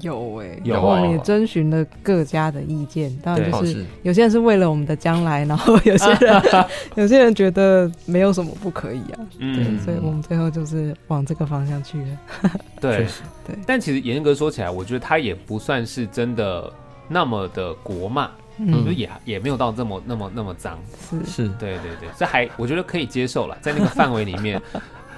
[0.00, 6.42] 有哎、欸，然后我们也征询了各家的意见，当然就是有些人是为了我们的将来，然后 有些人
[6.96, 12.50] 有些人觉得没有什么不可以啊，嗯，对，所以我们最后就是往这个方向去了。
[12.80, 13.06] 对，
[13.46, 13.56] 对。
[13.66, 16.72] 但其实严格说起来，我觉得他也不算是真的
[17.08, 20.78] 那么的国骂，嗯，就也也没有到这么那么那么脏，
[21.10, 21.24] 是。
[21.24, 24.60] 是，对对对，这还我觉得可以接受了，在那个范围里面，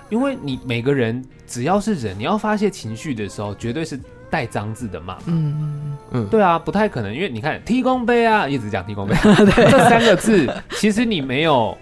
[0.08, 3.98] 因为你每个人只要是人，你要发泄情绪的时候，绝对是。
[4.30, 11.76] 带脏字的骂，嗯嗯嗯，对啊，不太可能，因为你看提供杯啊，一直讲提供杯， 这三个字其实你没有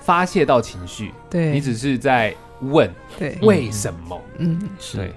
[0.00, 4.20] 发泄到情绪，对，你只是在问，对，为什么？
[4.38, 4.98] 嗯，是。
[4.98, 5.14] 对，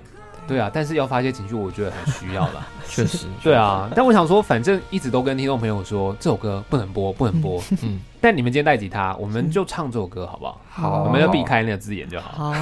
[0.48, 10.62] 对啊，但是要发泄情绪，我觉得很需要啦， 确实， 对啊，但我想说，反正一直都跟听众朋友说这首歌不能播，不能播，嗯，但你们今天带吉他，我们就唱这首歌好不好？
[10.70, 12.54] 好，我们要避开那个字眼就好，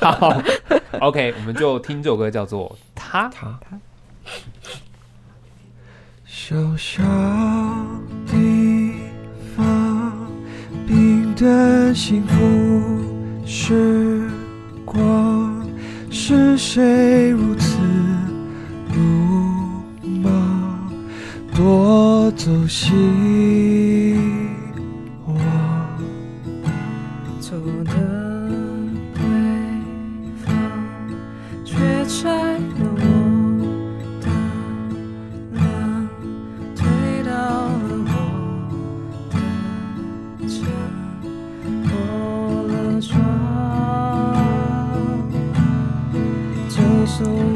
[0.00, 0.42] 好， 好。
[1.00, 3.28] OK，我们就听这首歌，叫做《他》。
[3.32, 3.78] 他。
[6.24, 7.02] 小小
[8.26, 8.94] 地
[9.54, 10.12] 方，
[10.86, 14.30] 平淡幸福时
[14.84, 15.57] 光，
[16.10, 17.78] 是谁如此
[18.94, 18.98] 鲁
[20.22, 20.90] 莽，
[21.54, 22.92] 夺走希
[25.26, 25.36] 望？
[27.40, 27.92] 走的
[29.14, 29.20] 对
[30.44, 30.54] 方
[31.64, 32.77] 却在。
[47.18, 47.47] so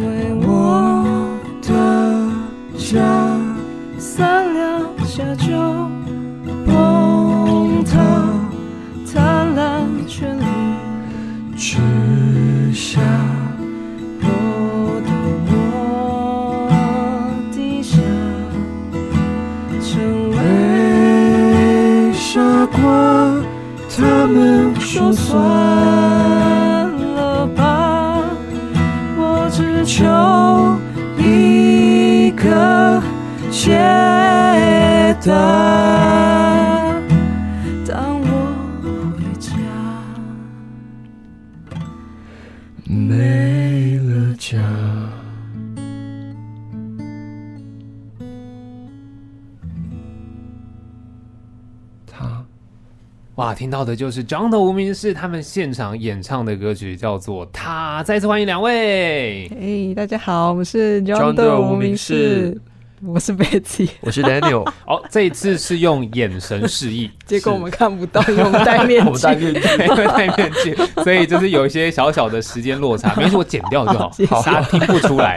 [53.54, 58.00] 听到的就是 John 的无名氏他们现场演唱的歌曲，叫做《他》。
[58.04, 59.46] 再次欢迎两位。
[59.48, 62.58] 哎，hey, 大家好，我们是 John 的无名氏。
[63.04, 64.62] 我是 Betsy，我是 Daniel。
[64.86, 73.12] 哦，这一次是用眼神示意， 结果我们看不到，用 戴面具，戴面具，因为戴面具，所以就是有一些小小的时间落差。
[73.16, 75.36] 没事，我剪掉就好，好，大家听不出来。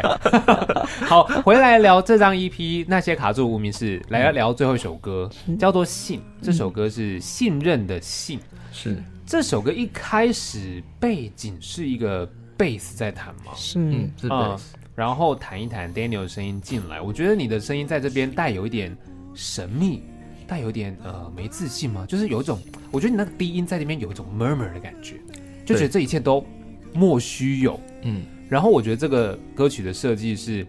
[1.08, 6.20] 好，回来聊这张 EP，那些卡住无名氏，来聊最后一首歌，叫做《信》。
[6.44, 8.40] 这首歌是信任的信，
[8.72, 13.52] 是这首歌一开始背景是一个贝斯在弹吗？
[13.56, 14.76] 是，嗯，是贝斯。
[14.96, 18.96] 然后弹一弹，Daniel 的声音进来，我觉得你的声音在这边带有一点
[19.34, 20.02] 神秘，
[20.48, 22.06] 带有一点呃没自信吗？
[22.08, 22.58] 就是有一种，
[22.92, 25.20] 我觉得你那个低音在这边有一种 murmur 的感觉，
[25.66, 26.46] 就觉得这一切都
[26.94, 27.78] 莫须有。
[28.04, 30.66] 嗯，然后我觉得这个歌曲的设计是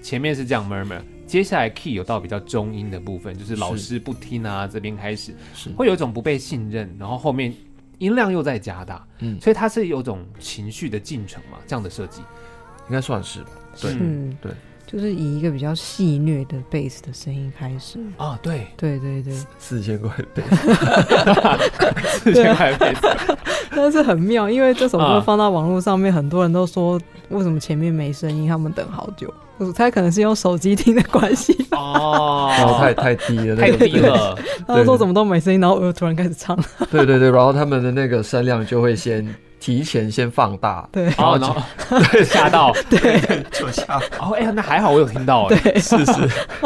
[0.00, 7.52] 前面是这样 murmur，接下来 key 有到比较中音的部分，就是老师不听啊，这边开始是会有一种不被信任，然后后面
[7.98, 12.22] 音量又在加大，嗯，所以它是有种情绪的进程嘛，这样的设计。
[12.88, 13.48] 应该算是吧，
[13.80, 14.52] 对，嗯，对，
[14.86, 17.98] 就是以一个比较戏虐的贝斯的声音开始。
[18.16, 23.36] 啊，对，对对对，四千块贝斯， 四千块贝斯，
[23.74, 29.32] 但是很妙，因为这首歌放到网络上面，很多人都说为什么前面没声音，他们等好久。
[29.58, 34.38] 我猜可能是用手机听的关系哦，然后太太低了，太低了。
[34.68, 36.54] 他说怎么都没声音，然后我又突然开始唱。
[36.90, 39.26] 对对对，然后他们的那个声量就会先
[39.58, 41.38] 提前先放大，对，然后
[42.12, 43.98] 对吓到，对，就吓。
[44.20, 46.12] 哦，哎呀，那还好，我有听到，对，是 是。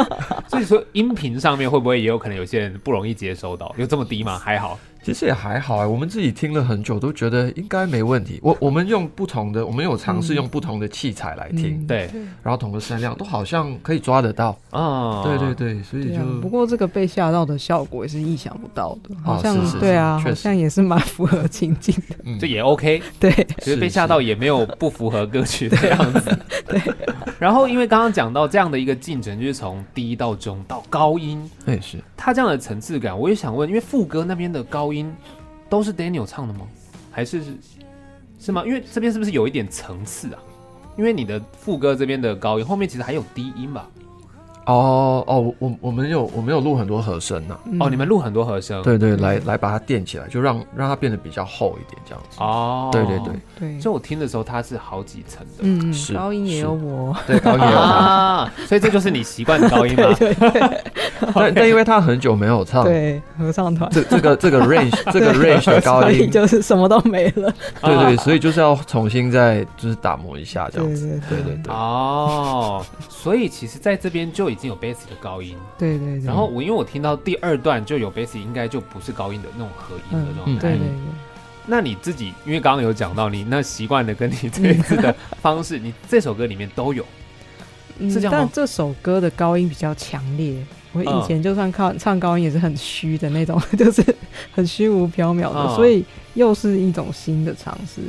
[0.47, 3.73] 所以说，音频上面会不会也有可能有些人不容易接收到？
[3.77, 4.37] 有这么低吗？
[4.37, 4.77] 还好。
[5.03, 8.39] 其实也还好哎，我们自己听了很久，都觉得应该没问题。
[8.43, 12.09] 我我们用不同的，我们有尝试用不同的器材来听，对，
[12.43, 15.23] 然后同个声量都好像可以抓得到啊。
[15.23, 23.01] 对对对，所以就不过这个被吓到的效果也是意想不到的，好像对啊，好像也是蛮符合情境的，这也 OK。
[23.19, 26.39] 对，其实被吓到也没有不符合歌曲的样子。
[26.69, 26.79] 对。
[27.39, 34.90] 然后因为刚刚讲到这样的一个进程，就是从低到中到高音，对，是它这样的层次感，我也想问，因为副歌那边的高。
[34.91, 35.13] 音
[35.69, 36.61] 都是 Daniel 唱的吗？
[37.11, 37.41] 还是
[38.39, 38.63] 是吗？
[38.65, 40.39] 因为这边是不是有一点层次啊？
[40.97, 43.87] 因为你的副歌这边的高音后面其实还有低音吧？
[44.67, 47.57] 哦哦，我我们有我们有录很多和声呐。
[47.79, 52.37] 哦，你们录很多和声，对对，来来把它垫起来，就让让它变得比较厚一点，这样子。
[52.39, 53.79] 哦，对对对对。
[53.79, 58.30] 就我听的时候，它是好几层的，嗯，是高音也有我，对高音也有他，
[58.67, 60.13] 所以这就是你习惯的高音吗？
[60.17, 60.81] 对 对。
[61.35, 67.53] 但但因为他很久没有唱，对合唱团，这这个这个 range 这个 range 的高音就是什么都没了。
[67.81, 71.21] 对对，所以就是要重新再就是打磨一下这样子。
[71.29, 71.71] 对对对。
[71.71, 75.55] 哦，所以其实在这边就已经有 bass 的高音。
[75.77, 76.25] 对对对。
[76.25, 80.59] 然后我因为我听到第二段就有 bass，应该就不是高音的那种合音的那种。
[80.59, 80.89] 对对对。
[81.67, 87.05] 那你自己因为刚刚有讲到你那习惯的跟你这一次的方式，你这首歌里面都有。
[87.99, 88.39] 是这样吗？
[88.39, 90.55] 但这首歌的高音比较强烈。
[90.93, 94.03] 我以前就算靠唱高音也是很虚的那种， 就是
[94.51, 98.01] 很虚无缥缈的，所以又是一种新的尝试。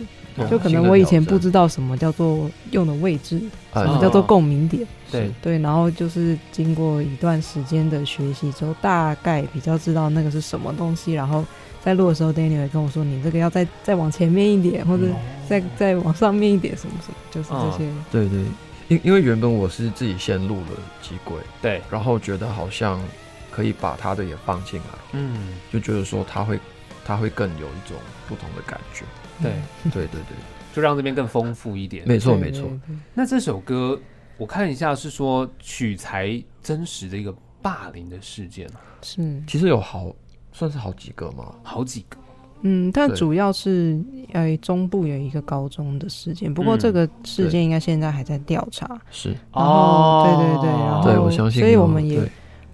[0.50, 3.40] 就可能我以前不知道什么叫做用的位置，
[3.74, 4.84] 什么叫做共鸣点。
[5.10, 11.12] 对对，然后就是经过一段时间的学习之后，大概比较知道那个是什么东西。
[11.12, 11.44] 然后
[11.84, 15.04] 在录的时候，Daniel 也跟我说：“你这个要再再往前面一点，或者
[15.46, 18.42] 再再往上面一点，什么什么，就是这些。”对对。
[18.88, 20.70] 因因为原本我是自己先录了
[21.00, 23.00] 几轨，对，然后觉得好像
[23.50, 26.58] 可以把他的也放进来，嗯，就觉得说他会
[27.04, 27.96] 他会更有一种
[28.28, 29.04] 不同的感觉，
[29.42, 29.52] 对，
[29.90, 30.36] 对对对，
[30.74, 32.06] 就让这边更丰富一点。
[32.06, 32.70] 没错没错。
[33.14, 34.00] 那这首歌
[34.36, 38.68] 我看一下是说取材真实的一个霸凌的事件，
[39.02, 40.14] 是，其实有好
[40.52, 41.54] 算是好几个吗？
[41.62, 42.18] 好几个。
[42.62, 44.00] 嗯，但主要是
[44.32, 49.00] 呃中部有一个高中的事件，不过这个事件应该现在还在调查。
[49.10, 52.20] 是哦，对对对，然后对我相信，所以我们也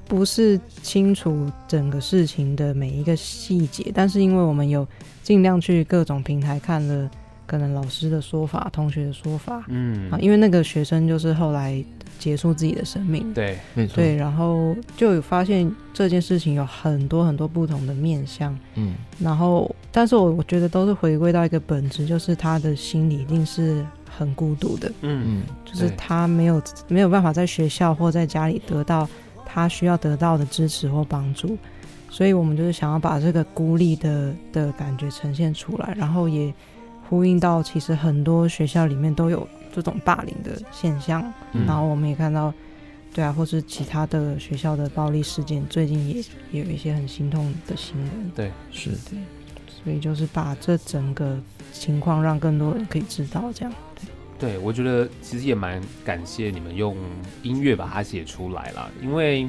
[0.06, 4.86] 不是清楚整个事情的每一个细节，但是因为我们有
[5.22, 7.10] 尽量去各种平台看了，
[7.46, 11.84] 可能老师的说法、同学的说法，嗯啊，因为那个学生就是后来。
[12.18, 25.24] 结束自己的生命，对，没错，对，然后就有发现这件事情有很多很多不同的面向，嗯，然后，但是我我觉得都是回归到一个本质，就是他的心里一定是很孤独的，嗯。
[25.26, 29.08] 嗯，就是他没有没有办法在学校或在家里得到
[29.46, 31.56] 他需要得到的支持或帮助，
[32.10, 36.52] 所以我们就是想要把这个孤立的的感觉呈现出来，然后也
[37.08, 39.46] 呼应到其实很多学校里面都有。
[39.74, 42.52] 这种霸凌的现象，嗯、然后我们也看到，
[43.14, 48.30] 对啊，或是其他的学校的暴力事件，最近也也有一些很心痛的新闻。
[48.34, 48.90] 对，是。
[48.90, 48.98] 的，
[49.82, 51.38] 所以就是把这整个
[51.72, 53.72] 情况让更多人可以知道，这样。
[54.38, 56.96] 对，对，我觉得其实也蛮感谢你们用
[57.42, 59.48] 音乐把它写出来了，因为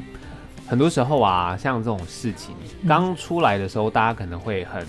[0.68, 2.56] 很多时候啊，像这种事情
[2.88, 4.86] 刚出来的时候，大家可能会很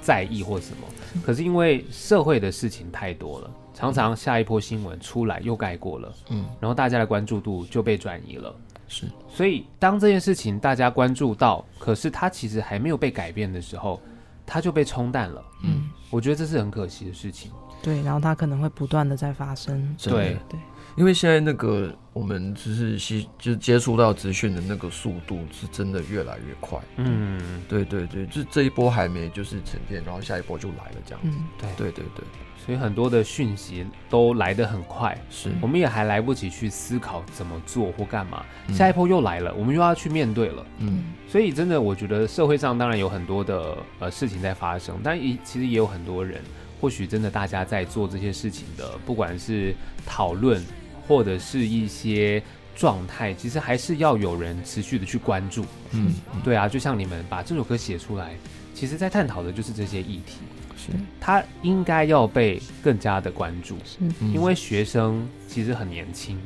[0.00, 0.86] 在意或什么，
[1.24, 3.50] 可是因为社会的事情太多了。
[3.74, 8.54] 常常下一波新闻出来又盖过了，嗯，然后大家的关注度就被转移了，
[8.88, 9.06] 是。
[9.28, 14.00] 所以当这件事情大家关注到，可是它其实还没有被改变的时候，
[14.46, 17.50] 它就被冲淡了，嗯，我觉得这是很可惜的事情。
[17.82, 19.94] 对，然后它可能会不断的在发生。
[20.02, 20.58] 对对，
[20.96, 26.78] 因为现在那个我们就是吸，就是接触到资讯的那个速度是真的越来越快。
[26.96, 31.36] 嗯，对对对，就这一波还没就是沉淀，然后下一波就来了这样子。
[31.36, 32.24] 嗯，对对对对。
[32.64, 40.66] 所以很多的讯息都来得很快，是，我们也还来不及去思考怎么做或干嘛，嗯、下一波又来了，我们又要去面对了。
[40.78, 46.40] 嗯，所以真的，我觉得社会上当然有很多的呃事情在发生，但也其实也有很多人，
[46.80, 49.74] 或许真的大家在做这些事情的，不管是
[50.06, 50.64] 讨论
[51.06, 52.42] 或者是一些
[52.74, 55.66] 状态，其实还是要有人持续的去关注。
[55.90, 58.34] 嗯，对啊，就像你们把这首歌写出来，
[58.72, 60.38] 其实在探讨的就是这些议题。
[61.20, 63.98] 他应该要被更加的关注，是。
[64.26, 66.38] 因为学生其实很年轻，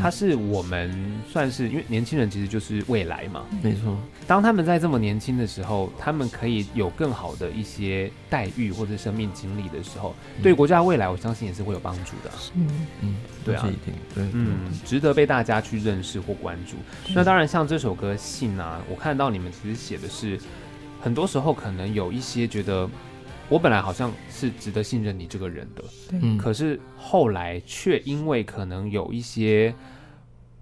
[0.00, 0.94] 他是我们
[1.28, 3.96] 算是因为年轻人其实就是未来嘛，没错。
[4.26, 12.30] 当他们在这么年轻的时候，他们可以有更好的一些待遇或者生命经历的时候，对国家未来，我相信也是会有帮助的。
[12.54, 13.68] 嗯嗯，对啊，
[14.14, 16.76] 对，嗯，值得被大家去认识或关注。
[17.12, 20.38] 那当然，像这首歌《信》啊，我看到你们其实写的是，
[21.00, 22.88] 很多时候可能有一些觉得。
[23.50, 29.74] 我本来好像是值得信任你这个人的，嗯，可是后来却因为可能有一些，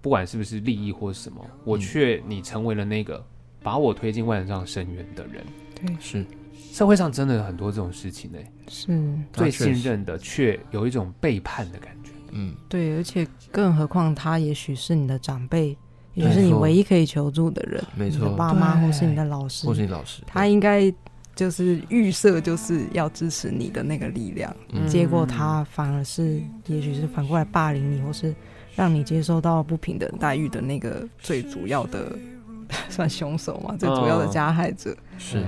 [0.01, 3.23] 不管是不是利益或什么，我却你成为了那个
[3.61, 5.45] 把我推进万丈深渊的人。
[5.75, 6.25] 对，是。
[6.71, 8.39] 社会上真的有很多这种事情呢。
[8.67, 8.87] 是。
[9.33, 12.09] 最信任的却有一种背叛的感觉。
[12.31, 15.77] 嗯，对，而且更何况他也许是你的长辈，
[16.15, 20.91] 也许是你唯一可以求助的人，没错，你的爸妈或是你的老师，或是你老师，他应该。
[21.39, 28.35] 就是预设就是要支持你的那个力量，嗯、结果他反而是，也许是反过来霸凌你，或是
[28.75, 32.13] 让你接受到不平等待遇的那个最主要的
[32.91, 33.73] 算凶手嘛？
[33.77, 34.91] 最主要的加害者。
[34.91, 35.41] 哦、是，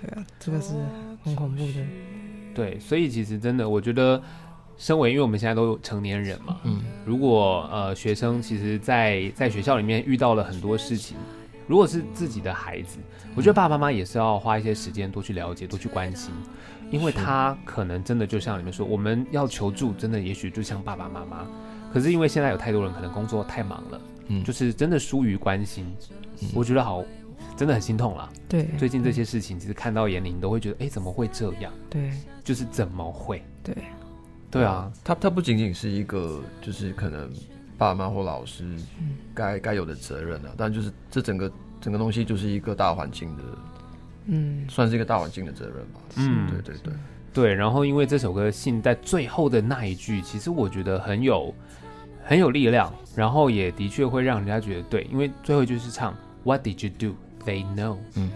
[0.00, 0.72] 对啊，这个是
[1.22, 1.74] 很恐怖的。
[2.54, 4.22] 对，所以其实真的，我觉得，
[4.78, 11.18] 身为因为我们现在都成年人嘛，嗯，如果呃学生其实在在学校里面遇到了很多事情。
[11.68, 12.98] 如果是自己的孩子，
[13.36, 16.32] 我觉得爸爸妈妈也是要花一些时间多去了解、多去关心，
[16.90, 21.46] 因为他可能真的就像你们说，我们要求助，真的也许就像爸爸妈妈，
[21.92, 25.94] 可是因为现在有太多人可能工作太忙了，嗯，就是真的疏于关心，
[26.54, 27.04] 我觉得好，
[27.54, 28.32] 真的很心痛了。
[28.48, 31.70] 对，最近这些事情其实看到眼里，你都会觉得，哎，怎么会这样？
[31.90, 32.10] 对，
[32.42, 33.44] 就是怎么会？
[33.62, 33.74] 对，
[34.50, 37.30] 对啊，他他不仅仅是一个，就是可能。
[37.78, 38.64] 爸妈或老师
[39.32, 41.50] 该该有的责任啊，但就是这整个
[41.80, 43.42] 整个东西就是一个大环境的，
[44.26, 46.00] 嗯，算是一个大环境的责任吧。
[46.16, 46.92] 嗯，对对对
[47.32, 47.54] 对。
[47.54, 51.54] 然后因为这首歌信在最后的那一句，其实我觉得很有
[52.24, 56.12] 很有力量，然后也的确会让人家觉得对，因为最后一句是唱
[56.42, 57.16] What did you do?
[57.46, 57.96] They know。
[58.16, 58.32] 嗯，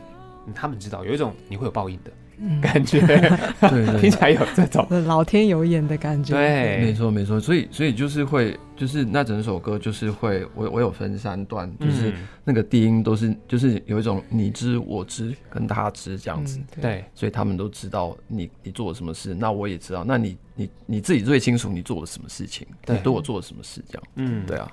[0.55, 2.13] 他们知道有一种你会有报应的。
[2.61, 3.01] 感觉，
[3.61, 6.35] 对，听起来有这种 老天有眼的感觉。
[6.35, 7.39] 对，没错，没错。
[7.41, 12.13] 所以，所以就是会，就是那整首歌就是会，我我有分三段，就是
[12.45, 16.59] 那个低音都是，就是有一种你知我知跟他知这样子。
[16.81, 24.03] 对，所以他们都知道你你做了什么事，那我也知道，那你你你自己最清楚你做了什么事情，你对我做了什么事，这样。
[24.17, 24.71] 嗯，对啊。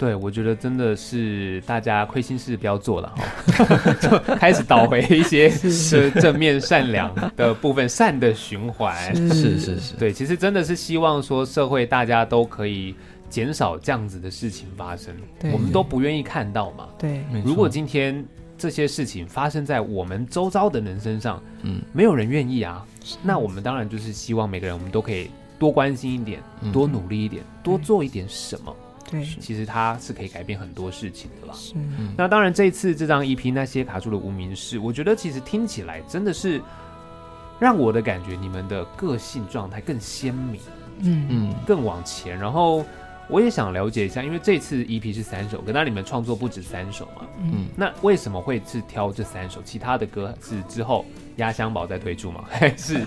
[0.00, 9.14] 对，我觉得真的是大家亏心事不要做了哈，就 开始倒回一些是正面善良的部分，善的循环。
[9.14, 12.94] 是是是，对，其实真的是希望说社会大家都可以
[13.28, 15.14] 减少这样子的事情发生，
[15.52, 16.88] 我们都不愿意看到嘛。
[16.98, 18.24] 对，如果今天
[18.56, 22.82] 这些事情发生在我们周遭的人身上，嗯，没有人愿意啊，
[23.22, 26.40] 那我们当然就是希望每个人我们都可以多关心一点，
[26.72, 28.74] 多努力一点，多做一点什么。
[29.10, 31.54] 对，其实它是可以改变很多事情的啦。
[31.54, 31.74] 是，
[32.16, 36.62] 那当然这一次这张 EP 那些卡住的无名氏，我觉得其实听起来真的是
[37.58, 40.60] 让我的感觉，你们的个性状态更鲜明，
[41.00, 42.38] 嗯嗯，更往前。
[42.38, 42.84] 然后
[43.30, 47.26] 我也想了解一下，因为这次 EP 是三首歌，那你们创作不止三首嘛？
[47.40, 49.62] 嗯，那为什么会是挑这三首？
[49.64, 51.04] 其他的歌是之后
[51.36, 52.44] 压箱宝再推出吗？
[52.50, 53.06] 还是？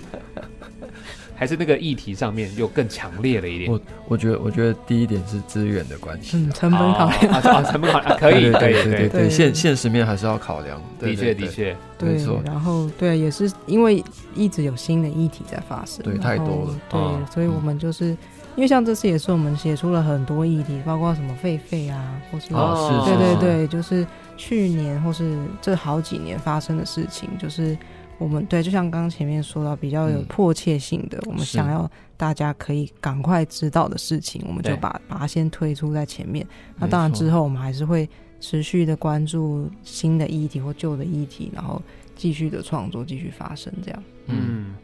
[1.36, 3.68] 还是那个议题上面又更强烈了一点。
[3.68, 10.80] 我我觉得，我觉得第一点是资源的关系，嗯，成本考量啊，成本考量可以，可以，对对对，现现实面还是要考量。
[11.00, 12.40] 的确，的确，没错。
[12.46, 14.02] 然后，对，也是因为
[14.36, 18.16] 一直有新的议题在发生，对，太多了，对，所以我们就是
[18.56, 27.76] 因为像这次也是我们写出了很多议题，包括什么狒狒啊，或是，对对对，就是去年或是这好几年发生的事情，就是。
[28.16, 36.46] 我们对，就像刚刚前面说到，比较有迫切性的，嗯、我们想要大家可以赶快知道的事情，我们就把把它先推出在前面。
[36.78, 41.82] 那当然之后，我们还是会持续的关注新的议题或旧的议题，然后
[42.14, 44.02] 继续的创作，继续发生这样。
[44.26, 44.76] 嗯，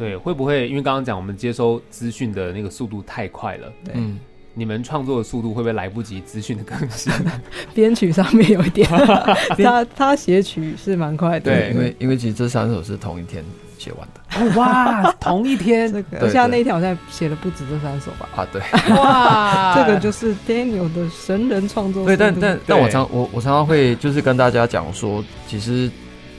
[0.00, 3.72] 对，会不会因为刚刚讲我们接收资讯的那个速度太快了？
[3.84, 3.94] 对。
[3.96, 4.18] 嗯
[4.52, 7.10] 你们创作的速度会不会来不及资讯的更新？
[7.72, 8.86] 编曲上面有一点，
[9.62, 11.52] 他他写曲是蛮快的。
[11.52, 13.44] 对，因为因为其实这三首是同一天
[13.78, 14.58] 写完的。
[14.58, 18.28] 哇，同一天，这个而且他那一天好像写了不止这三首吧？
[18.34, 18.60] 啊，对。
[18.96, 22.04] 哇， 这个就是 Daniel 的神人创作。
[22.04, 25.88] 对，但但但我常我我常常会就是跟大家讲说，其实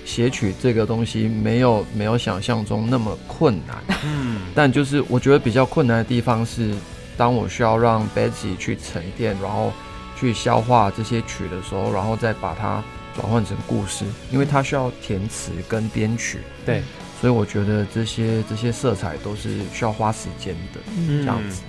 [0.06, 3.78] 写曲这个东西没有没有想象中那么困难。
[4.04, 6.74] 嗯，但就是我觉得比较困难的地方是。
[7.18, 9.72] 当我需要让 Betsy 去沉淀，然后
[10.18, 12.84] 去消化这些曲的时候，然后再把它
[13.16, 16.82] 转换成故事，因为它需要填词跟编曲，对，
[17.20, 21.62] 所以我觉得这些这些色彩都是需要花时间的，嗯、这样子，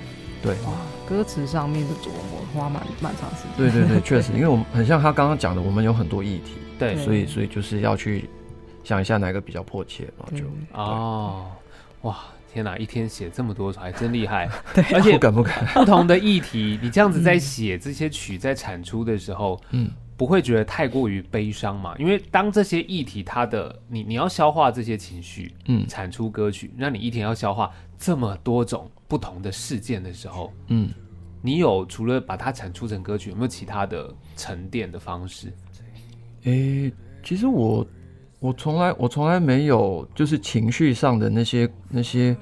[0.42, 0.54] 对。
[1.06, 3.50] 歌词上面的琢磨花蛮蛮长时间。
[3.56, 8.28] 对对对， 确实，因为我们很像他刚刚讲的，我们有很多议题，对，所以所以就是要去
[8.84, 11.46] 想一下哪个比较迫切，然后就哦，
[12.02, 12.18] 哇，
[12.52, 14.48] 天哪，一天写这么多，还真厉害。
[14.74, 19.90] 对，而且不敢不敢，不同的议题，你这样子在写这些曲在产出的时候，嗯。
[20.14, 21.96] 不会觉得太过于悲伤嘛？
[21.98, 30.88] 因为当这些议题，它的你你要消化这些情绪，嗯，产出歌曲，那你一天要消化这么多种不同的事件的时候，嗯，
[31.42, 35.52] 你有除了把它产出成歌曲，有没有其他的沉淀的方式？
[36.44, 36.90] 诶，
[37.22, 37.86] 其实我
[38.40, 42.34] 我从来我从来没有就是情绪上的那些那些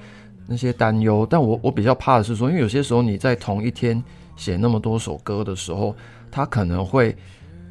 [0.47, 4.01] 那些担忧，但我我比较怕的是说，因为有些时候你在同一天
[4.37, 5.93] 写那么多首歌的时候，
[6.31, 7.13] 它可能会。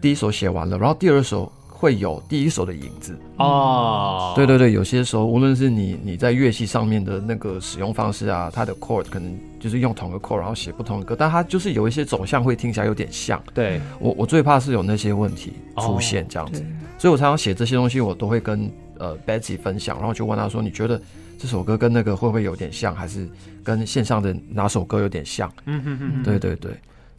[0.03, 4.35] 第一首写完了，然后第二首会有第一首的影子哦。
[4.37, 13.43] 对对对，有些时候无论是你你在乐器上面的那个使用方式啊，它的 chord 可能就是用同一个 chord，然后写不同的歌，但它就是有一些走向会听起来有点像。
[13.55, 16.67] 对，我我最怕是有那些问题出现这样子，哦、
[16.99, 21.01] 所以我常常写这些东西，我都会跟呃 Betsy 分享，然后就问他说：“你觉得
[21.39, 23.27] 这首歌跟那个会不会有点像，还是
[23.65, 26.73] 跟线上的哪首歌有点像？”嗯哼哼，对对对。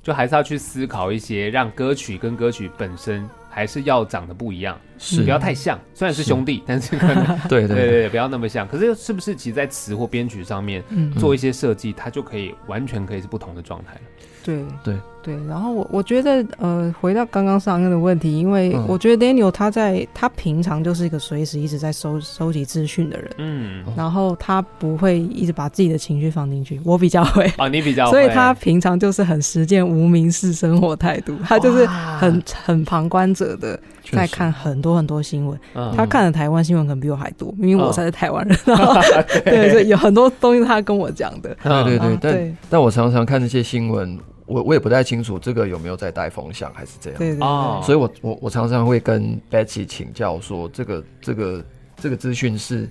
[0.03, 3.23] 就还是要去思考一些，让歌曲跟歌曲本身
[3.53, 5.77] 还是要长得不一样，是不要太像。
[5.93, 8.65] 虽然是兄弟，是但是可能 对对对，对，不要那么像。
[8.67, 10.81] 可是是不是其实在词或编曲上面
[11.19, 13.99] 做一些设计，它就可以完全可以是不同的状态？
[14.43, 14.95] 对对。
[15.23, 33.79] 对，然后我我觉得呃，回到刚刚上任的问题，因为我觉得 Daniel 他在他平常就是一个随时一直在收收集资讯的人，嗯，然后他不会一直把自己的情绪放进去，我比较会啊，你比较 会，所以他平常就是很实践无名氏生活态度，他就是很很旁观者的
[34.11, 35.59] 在看很多很多新闻，
[35.95, 38.57] 他看的台湾新闻可能比我还多，因为我才是台湾人，
[39.45, 44.19] 对，所以有很多东西他跟我讲的，对对对，但但我常常看那些新闻。
[44.47, 51.63] 我我也不太清楚这个有没有在带风向还是这样，对对对，所以我我我常常会跟 Betsy 请教说，这个这个
[51.95, 52.89] 这个资讯是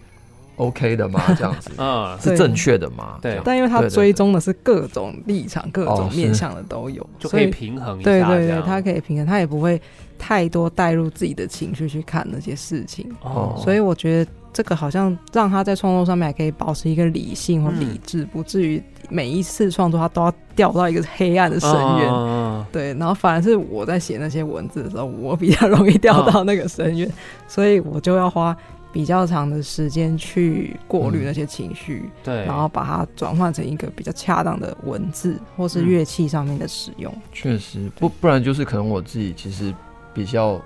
[0.61, 1.23] OK 的吗？
[1.37, 3.19] 这样子， 嗯，是正确的吗？
[3.21, 8.11] 对，但因为他追踪的是各种立场、各种面向的都有，就可以平衡一下。
[8.11, 9.81] 对对对，他可以平衡，他也不会
[10.19, 13.11] 太多带入自己的情绪去看那些事情。
[13.23, 14.31] 哦，所以我觉得。
[14.53, 22.11] 这个好像让他在创作上面还可以保持一个理性或理智，嗯、不至于每一次创作他都要掉到一个黑暗的深渊。
[22.13, 27.13] 哦、对，然后反而是我在写那些文字的时候，我比较容易掉到那个深渊，哦、
[27.47, 28.55] 所以我就要花
[28.93, 37.13] 比较长的时间去过滤那些情绪，嗯、对，然后把它转换成一个比较恰当的文字或是乐器上面的使用。
[37.33, 39.75] 确实，不不然就是可能我自己其实
[40.13, 40.61] 比较。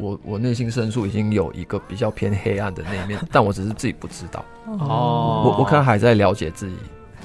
[0.00, 4.44] 我我内心深处已经有一个比较偏黑暗的那一面， 但我只是自己不知道。
[4.64, 6.76] 哦，我我可能还在了解自己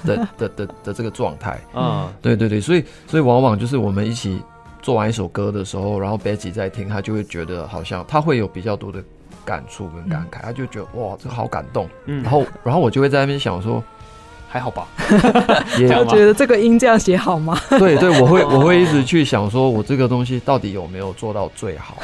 [0.03, 1.61] 的的的的，的这个状态。
[1.75, 4.41] 嗯，对对对，所以所以往往就是我们一起
[4.81, 9.03] 做完一首歌的时候，然后 Betsy 在听，他就会觉得好像他会有比较多的
[9.45, 11.89] 感触跟感慨，嗯、他就觉得哇，这个好感动。
[12.05, 13.83] 嗯，然后然后我就会在那边想说，
[14.49, 14.87] 还好吧？
[15.79, 17.59] 也觉得这个音这样写好吗？
[17.79, 21.97] 对对，我会我会一直去想说，我这个东西到底有没有做到最好？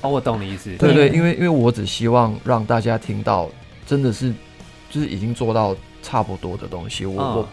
[0.00, 0.70] 哦，我懂你意思。
[0.76, 3.48] 对对，因为因为我只希望让大家听到，
[3.86, 4.32] 真的是
[4.90, 7.04] 就是已经做到差不多的东西。
[7.04, 7.48] 我我，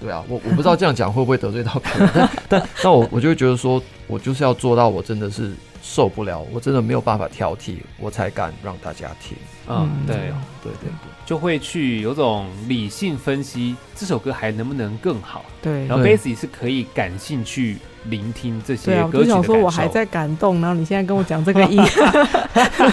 [0.00, 5.52] 对啊，我我不知道这样讲会不会得罪到别人，但但但我我就会觉得说，我就是要做到，我真的是
[5.88, 9.36] 受不了，我真的没有办法挑剔，我才敢让大家听。
[9.66, 10.24] 嗯，对对
[10.62, 10.90] 对对，
[11.24, 15.44] 就会去有种理性分析这首歌还能不能更好。
[15.62, 17.78] 对，然后 Bassy 是可以感兴趣。
[18.04, 21.76] 聆听这些歌曲的感受，对啊，我就想说我还在感动，然后你现在跟我讲这个 音，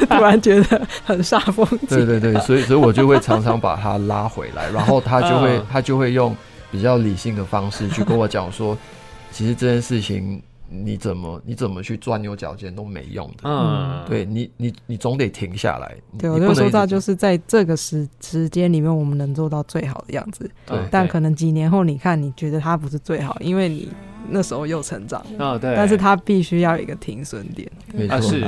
[0.10, 1.80] 突然觉得很煞风景。
[1.88, 6.36] 对对对，所以所以我就会常常把他拉回来，然后他就会他就会用
[6.70, 8.78] 比较理性的方式去跟我讲说，
[9.32, 13.44] 其实这件事情你怎么你怎么去钻牛角尖都没用的。
[13.44, 15.96] 嗯，对你你你总得停下来。
[16.18, 20.50] 对，我就说到就是在这个时时间里面，我们能做到最好的样子。
[20.66, 23.90] 对，但可能几年后你看，你觉得它不是最好，因为你。
[24.28, 28.40] 那时候又成长了，哦，对，但是他必须要有一个停损点，没错，是，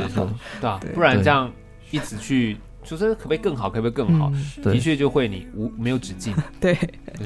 [0.60, 1.52] 对啊，不然这样
[1.92, 2.58] 一直去，
[2.88, 4.32] 就是可不可以更好，可不可以更好？
[4.64, 6.78] 的确就会你无没有止境， 对，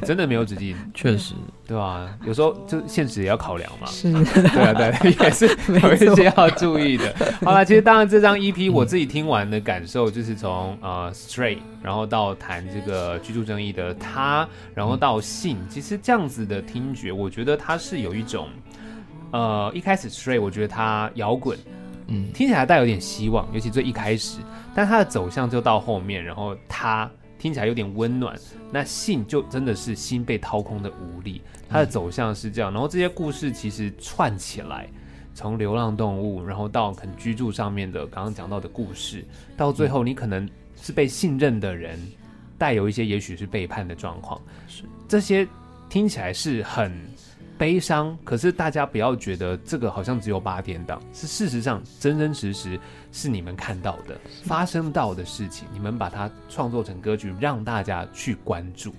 [0.04, 1.36] 真的没有止境，确实，
[1.68, 2.10] 对吧？
[2.26, 7.14] 有时候就现实也要考量嘛，是，对啊，对， 也是有一些要注意的。
[7.44, 18.48] 好了，其实当然这张 EP 我自己听完的感受就是从呃 Stray，然后到谈这个居住正义的他，然后到信，其实这样子的听觉，我觉得它是有一种
[19.32, 21.58] 呃一开始 Stray，我觉得它摇滚，
[22.08, 24.40] 嗯，听起来带有点希望，尤其最一开始。
[24.74, 28.38] 但它的走向就到后面，然后他听起来有点温暖。
[28.72, 32.72] 那信就真的是心被掏空的无力，它的走向是这样。
[32.72, 34.88] 然后这些故事其实串起来，
[35.34, 39.26] 从流浪动物，然后到可能居住上面的刚刚讲到的故事，
[39.58, 40.50] 到最后你可能
[40.82, 42.00] 是被信任的人，
[42.58, 44.42] 带有一些也许是背叛的状况。
[44.68, 45.48] 是这些
[45.90, 47.11] 听起来是很。
[47.62, 52.80] 悲伤，可是大家不要觉得这个好像只有八点档，是事实上真真实实
[53.12, 58.96] 是你们看到的、发生到的事情，你们把它创作成歌曲，让大家去关注。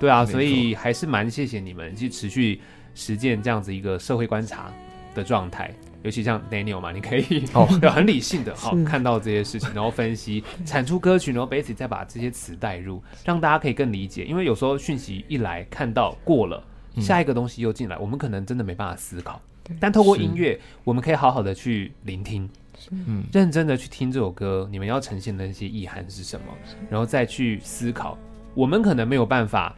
[0.00, 2.60] 对啊，所以还是蛮谢谢你们去持续
[2.92, 4.72] 实践这样子一个社会观察
[5.14, 5.72] 的状态，
[6.02, 14.24] 尤其像 Daniel 嘛，你可以哦， 很理性的好看到这些事情，然后分析产出歌曲，然后 b a s i c 再把这些词带入，让大家可以更理解。
[14.24, 16.60] 因为有时候讯息一来看到过了。
[17.00, 19.40] 下一个东西又进来，我们可能真的没办法思考。
[19.78, 22.48] 但透过音乐，我们可以好好的去聆听，
[22.90, 26.46] 嗯，认真的去听这首歌，你们要呈现的那些意涵是什么，
[26.90, 28.18] 然后再去思考。
[28.54, 29.74] 我们可能没有办法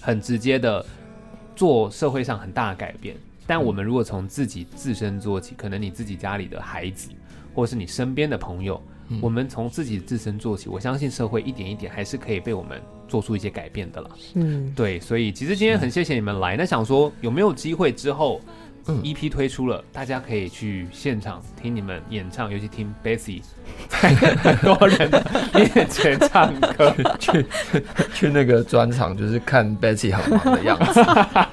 [0.00, 0.84] 很直接的
[1.56, 3.16] 做社会上很大的改变，
[3.46, 7.08] 但我们如果从自己自身做起，可能你自己家里的孩子，
[7.54, 8.80] 或是你身边的朋友。
[9.20, 14.10] 我们从自己自身做起，我相信社会一点一点还是可以被我们做出一些改变的了。
[14.34, 16.56] 嗯，对，所以其实今天很谢谢你们来。
[16.56, 18.40] 那想说有没有机会之后
[18.86, 23.42] ，EP 推出了，大家可以去现场听你们演唱，尤其听 Bessy
[23.88, 25.10] 在很多人
[25.52, 27.46] 面前唱歌，去
[28.14, 31.04] 去那个专场，就是看 Bessy 很忙的样子。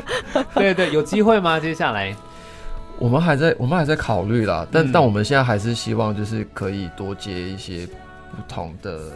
[0.56, 1.60] 对对，有机会吗？
[1.60, 2.16] 接下来？
[3.00, 7.86] 我们还在，我们还在考虑啦，但、嗯、但我们现在还是希望，就是可以多接一些
[8.32, 9.12] 不同的、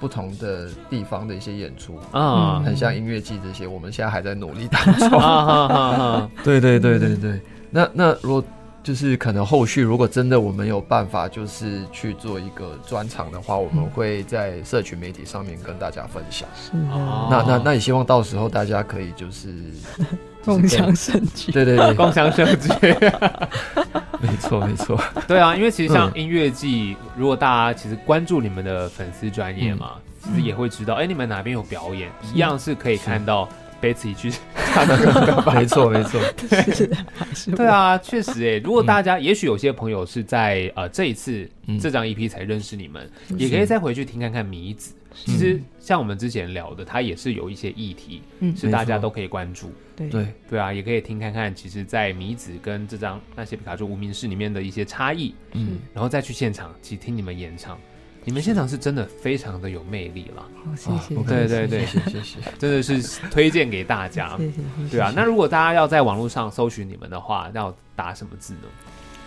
[0.00, 6.30] 不同的地方的一些演出啊，嗯、很像音乐季这些，我们现在还在努力当中。
[6.42, 7.40] 对对对对对，
[7.70, 8.42] 那那如果
[8.82, 16.48] 就是可能后续如果真的我们有办法，就是去做一个专场的话，我们会在社群媒体上面跟大家分享。
[16.72, 16.88] 嗯、
[17.30, 19.54] 那那那也希望到时候大家可以就是。
[20.44, 22.68] 共享盛举，对对对，共享盛举，
[24.20, 33.48] 没错没错，对啊，因为其实像音乐季，嗯、如果大家其实关注你们的粉丝专业嘛，嗯、其实也会知道，哎、欸，你们哪边有表演，嗯、一样是可以看到
[33.80, 34.30] Betsy 去
[34.72, 36.20] 唱歌的， 没错没错，
[37.56, 41.48] 对啊，确实哎、欸，如果大家，嗯、也许有些朋友是在呃这一次
[41.80, 44.92] 这张 EP 才认识你们，嗯、也可以再回去听看看米子。
[45.14, 50.08] 其实像我们之前聊的，它也是有一些议题，嗯，是大家都可以关注，对。
[50.08, 50.26] 对。
[50.48, 57.78] 对啊，也可以听看看，其实，在米子跟这张那些皮卡丘无名氏里面的一些差异，嗯，然后再去现场去听你们演唱，
[58.24, 68.68] 你们现场是真的非常的有魅力了，谢谢，对对对，谢谢谢谢，真的是推荐给大家，谢谢，对啊，那如果大家要在网络上搜寻你们的话，要打什么字呢？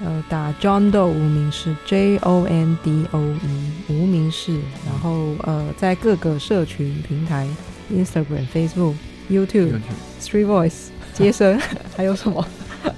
[0.04, 4.54] 呃，打 John Doe 无名氏 J O N D O E 无名氏，
[4.86, 7.48] 然后呃，在各个社群平台
[7.92, 8.96] ，Instagram、Facebook、
[9.30, 9.80] YouTube、
[10.22, 11.60] Street Voice 接生，
[11.96, 12.46] 还有什么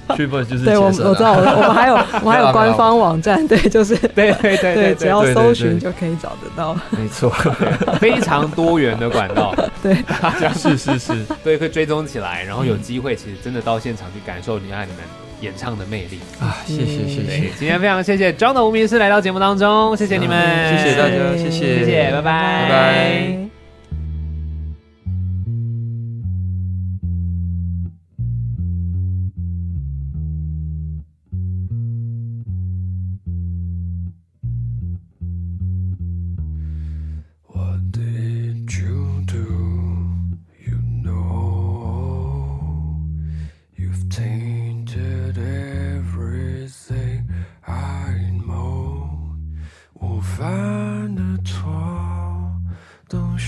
[0.08, 7.30] ？Street Voice 就是对，我我知道，我们还有我们还有官方网站，对，就是对对对对，只要搜寻就可以找得到，没错，
[8.00, 15.25] 非常多元的管道， 对，大家是是是，对，可以追踪起来，然后有机会，其实真的到现场去感受你看你们。
[15.46, 16.58] 演唱的魅力啊！
[16.66, 20.36] 谢谢谢谢，今天非常谢谢 John 的无名氏来到节目当中，谢谢你们，
[20.76, 23.55] 谢谢大家，谢谢谢谢，拜拜拜拜。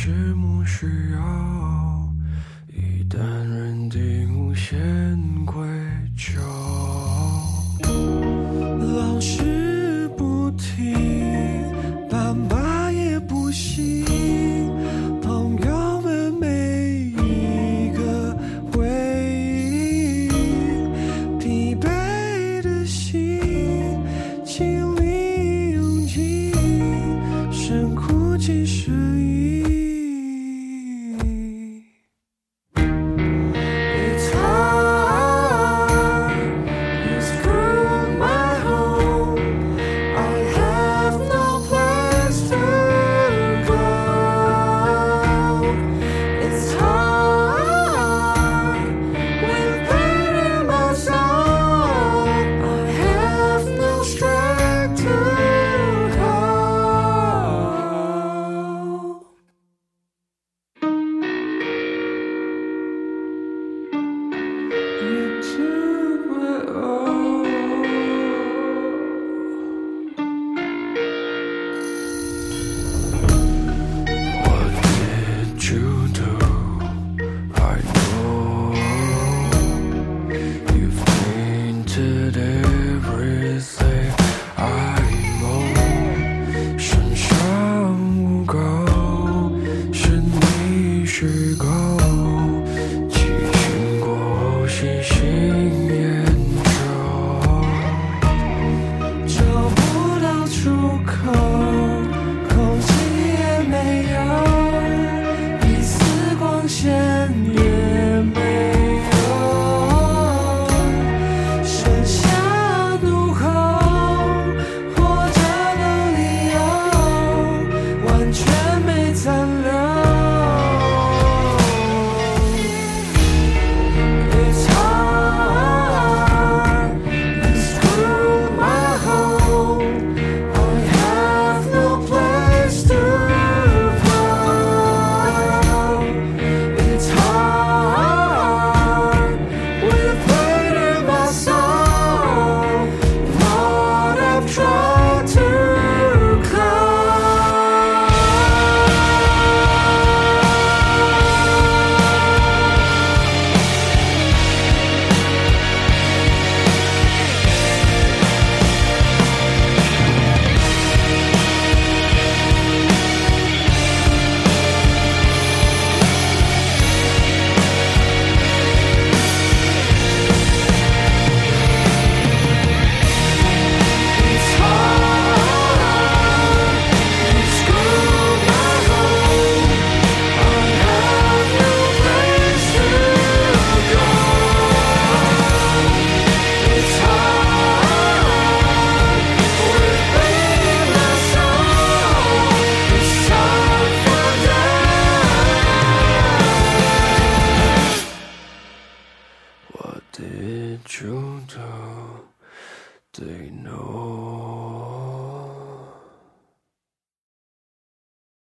[0.08, 2.14] 节目需要
[2.68, 4.74] 一旦认定无限
[5.44, 5.62] 快